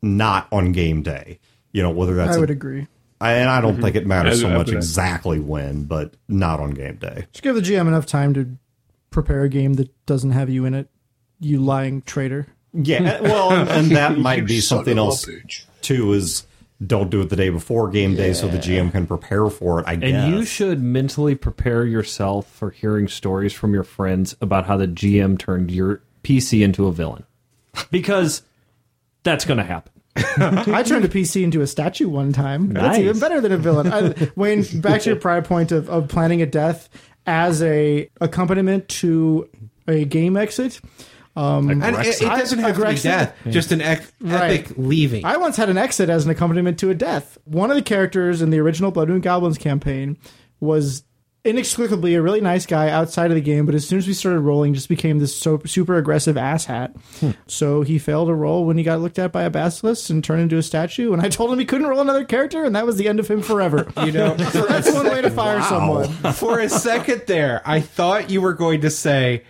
[0.02, 1.40] not on game day.
[1.72, 2.88] You know, whether that's I would agree.
[3.20, 4.52] I- and I don't think it matters mm-hmm.
[4.52, 7.28] so much exactly when, but not on game day.
[7.32, 8.58] Just give the GM enough time to
[9.12, 10.90] prepare a game that doesn't have you in it.
[11.40, 12.48] You lying traitor.
[12.74, 15.66] Yeah, well, and, and that might be something else bitch.
[15.82, 16.14] too.
[16.14, 16.46] Is
[16.86, 19.86] don't do it the day before game day so the GM can prepare for it.
[19.88, 20.14] I guess.
[20.14, 24.88] And you should mentally prepare yourself for hearing stories from your friends about how the
[24.88, 27.24] GM turned your PC into a villain.
[27.92, 28.42] Because
[29.24, 29.91] that's going to happen.
[30.16, 32.70] I turned a PC into a statue one time.
[32.74, 33.92] That's even better than a villain.
[33.92, 36.90] I, Wayne, back to your prior point of, of planning a death
[37.26, 39.50] as a accompaniment to
[39.88, 40.82] a game exit.
[41.36, 43.04] Um, and it, it doesn't have to be Aggressive.
[43.04, 44.60] death, just an ec- Right.
[44.60, 45.24] epic leaving.
[45.24, 47.38] I once had an exit as an accompaniment to a death.
[47.46, 50.18] One of the characters in the original Blood Moon Goblins campaign
[50.60, 51.04] was
[51.44, 54.42] inexplicably a really nice guy outside of the game, but as soon as we started
[54.42, 56.96] rolling, just became this so, super aggressive asshat.
[57.20, 57.32] Hmm.
[57.48, 60.42] So he failed a roll when he got looked at by a basilisk and turned
[60.44, 61.14] into a statue.
[61.14, 63.28] And I told him he couldn't roll another character, and that was the end of
[63.28, 63.92] him forever.
[64.06, 66.08] you know, so that's one way to fire someone.
[66.34, 69.44] for a second there, I thought you were going to say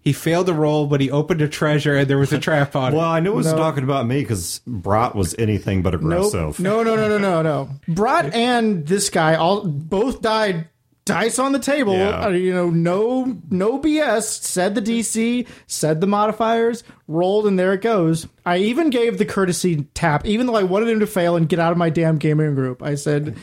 [0.00, 2.92] he failed a roll, but he opened a treasure and there was a trap on
[2.92, 2.96] it.
[2.96, 3.56] Well, I knew it was No.
[3.56, 6.02] talking about me because Brat was anything but Nope.
[6.32, 6.60] aggressive.
[6.60, 7.70] No, no, no, no, no, no.
[7.88, 10.68] Brat and this guy all both died.
[11.06, 11.94] Dice on the table.
[11.94, 12.26] Yeah.
[12.26, 14.24] Uh, you know, no, no BS.
[14.24, 15.48] Said the DC.
[15.68, 16.82] Said the modifiers.
[17.06, 18.26] Rolled, and there it goes.
[18.44, 21.60] I even gave the courtesy tap, even though I wanted him to fail and get
[21.60, 22.82] out of my damn gaming group.
[22.82, 23.38] I said,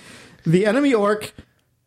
[0.45, 1.34] the enemy orc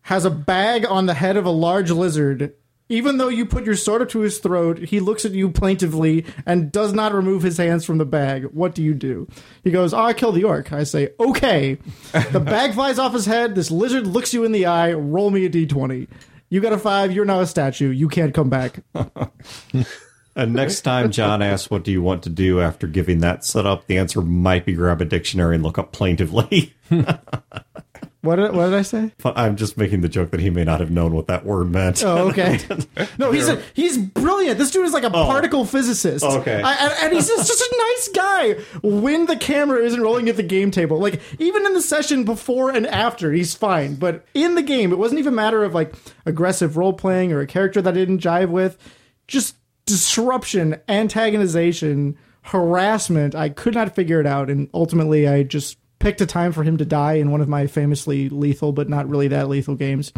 [0.01, 2.55] has a bag on the head of a large lizard.
[2.89, 6.25] Even though you put your sword up to his throat, he looks at you plaintively
[6.45, 8.45] and does not remove his hands from the bag.
[8.53, 9.27] What do you do?
[9.65, 10.73] He goes, Oh, I killed the orc.
[10.73, 11.79] I say, Okay.
[12.33, 13.55] The bag flies off his head.
[13.55, 14.93] This lizard looks you in the eye.
[14.93, 16.07] Roll me a d20.
[16.49, 17.13] You got a five.
[17.13, 17.91] You're now a statue.
[17.91, 18.85] You can't come back.
[20.37, 23.87] And next time John asks, "What do you want to do?" after giving that setup,
[23.87, 26.75] the answer might be grab a dictionary and look up plaintively.
[28.27, 29.13] What did, what did I say?
[29.25, 32.03] I'm just making the joke that he may not have known what that word meant.
[32.05, 32.59] Oh, okay.
[33.19, 34.59] No, he's a, he's brilliant.
[34.59, 35.27] This dude is like a oh.
[35.27, 36.25] particle physicist.
[36.25, 36.61] Oh, okay.
[36.61, 38.53] I, and, and he's just, just a nice guy
[38.83, 40.99] when the camera isn't rolling at the game table.
[40.99, 43.95] Like even in the session before and after, he's fine.
[43.95, 47.41] But in the game, it wasn't even a matter of like aggressive role playing or
[47.41, 48.77] a character that I didn't jive with.
[49.29, 49.57] Just
[49.87, 53.35] disruption, antagonization, harassment.
[53.35, 56.77] I could not figure it out, and ultimately, I just picked a time for him
[56.77, 60.13] to die in one of my famously lethal but not really that lethal games,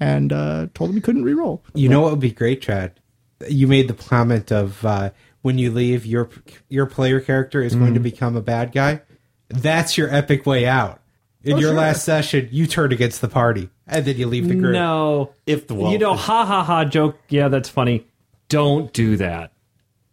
[0.00, 1.62] and uh, told him he couldn't re-roll.
[1.74, 3.00] You know what would be great, Chad?
[3.48, 5.10] You made the comment of uh,
[5.42, 6.30] when you leave, your
[6.68, 9.02] your player character is going to become a bad guy.
[9.48, 11.02] That's your epic way out.
[11.42, 11.74] In your sure.
[11.74, 14.72] last session, you turn against the party, and then you leave the group.
[14.72, 15.34] No.
[15.44, 17.18] If the you know, wealth- ha ha ha joke.
[17.28, 18.06] Yeah, that's funny.
[18.48, 19.52] Don't do that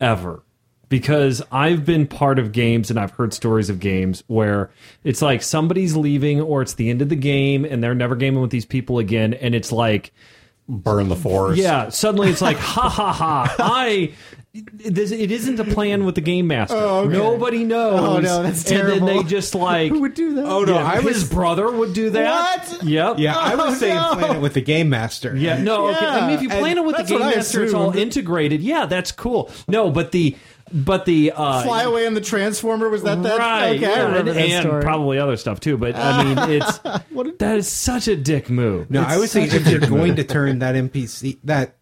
[0.01, 0.43] ever.
[0.91, 4.71] Because I've been part of games and I've heard stories of games where
[5.05, 8.41] it's like somebody's leaving or it's the end of the game and they're never gaming
[8.41, 9.33] with these people again.
[9.33, 10.11] And it's like,
[10.67, 11.61] Burn the forest.
[11.61, 13.55] yeah, suddenly it's like, ha ha ha.
[13.57, 14.13] I.
[14.53, 16.75] This, it isn't a plan with the game master.
[16.75, 17.13] Oh, okay.
[17.17, 17.99] Nobody oh, knows.
[18.01, 18.97] Oh, no, that's terrible.
[18.97, 19.91] And then they just like.
[19.91, 20.45] Who would do that?
[20.45, 22.67] Oh no, Yeah, I his brother would do that.
[22.69, 22.83] What?
[22.83, 23.19] Yep.
[23.19, 24.13] yeah, I was Oh, saying no.
[24.15, 25.35] plan it with the game master.
[25.35, 26.05] Yeah, no, okay.
[26.05, 27.95] I mean, if you Yeah, plan it with the game what I master, it's all
[27.97, 28.61] integrated.
[28.61, 29.49] Yeah, that's cool.
[29.69, 30.35] No, but the,
[30.73, 33.39] but the uh, Fly away in the transformer was that that?
[33.39, 33.75] right?
[33.75, 35.77] Okay, yeah, remember and, that and probably other stuff too.
[35.77, 36.77] But I mean, it's
[37.09, 38.89] What a- that is such a dick move.
[38.89, 41.75] No, I was thinking if you're going to turn that NPC that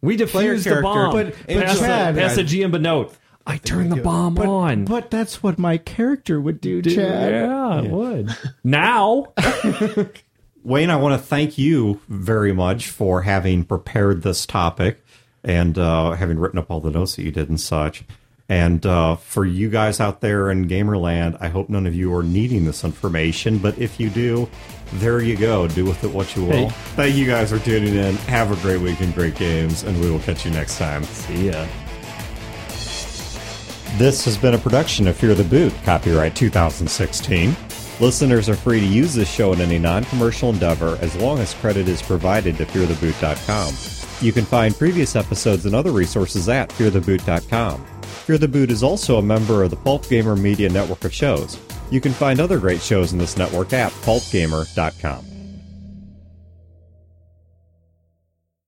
[0.00, 1.12] we player defused the bomb.
[1.12, 3.14] But- but pass, Chad- the, pass the GM a note.
[3.46, 4.84] I turn the bomb but, on.
[4.86, 6.96] but that's what my character would do, Chad.
[6.96, 8.34] yeah, it would.
[8.62, 9.34] Now,
[10.64, 15.04] Wayne, I want to thank you very much for having prepared this topic
[15.42, 18.04] and uh, having written up all the notes that you did and such.
[18.48, 22.22] And uh, for you guys out there in Gamerland, I hope none of you are
[22.22, 24.48] needing this information, but if you do,
[24.94, 25.66] there you go.
[25.66, 26.68] Do with it what you will.
[26.68, 26.68] Hey.
[26.94, 28.16] Thank you guys for tuning in.
[28.16, 31.04] Have a great week and great games, and we will catch you next time.
[31.04, 31.66] see ya.
[33.96, 37.56] This has been a production of Fear the Boot, copyright 2016.
[38.00, 41.54] Listeners are free to use this show in any non commercial endeavor as long as
[41.54, 43.74] credit is provided to feartheboot.com.
[44.20, 47.86] You can find previous episodes and other resources at feartheboot.com.
[48.24, 51.58] Fear the Boot is also a member of the Pulp Gamer Media network of shows.
[51.90, 55.33] You can find other great shows in this network at pulpgamer.com.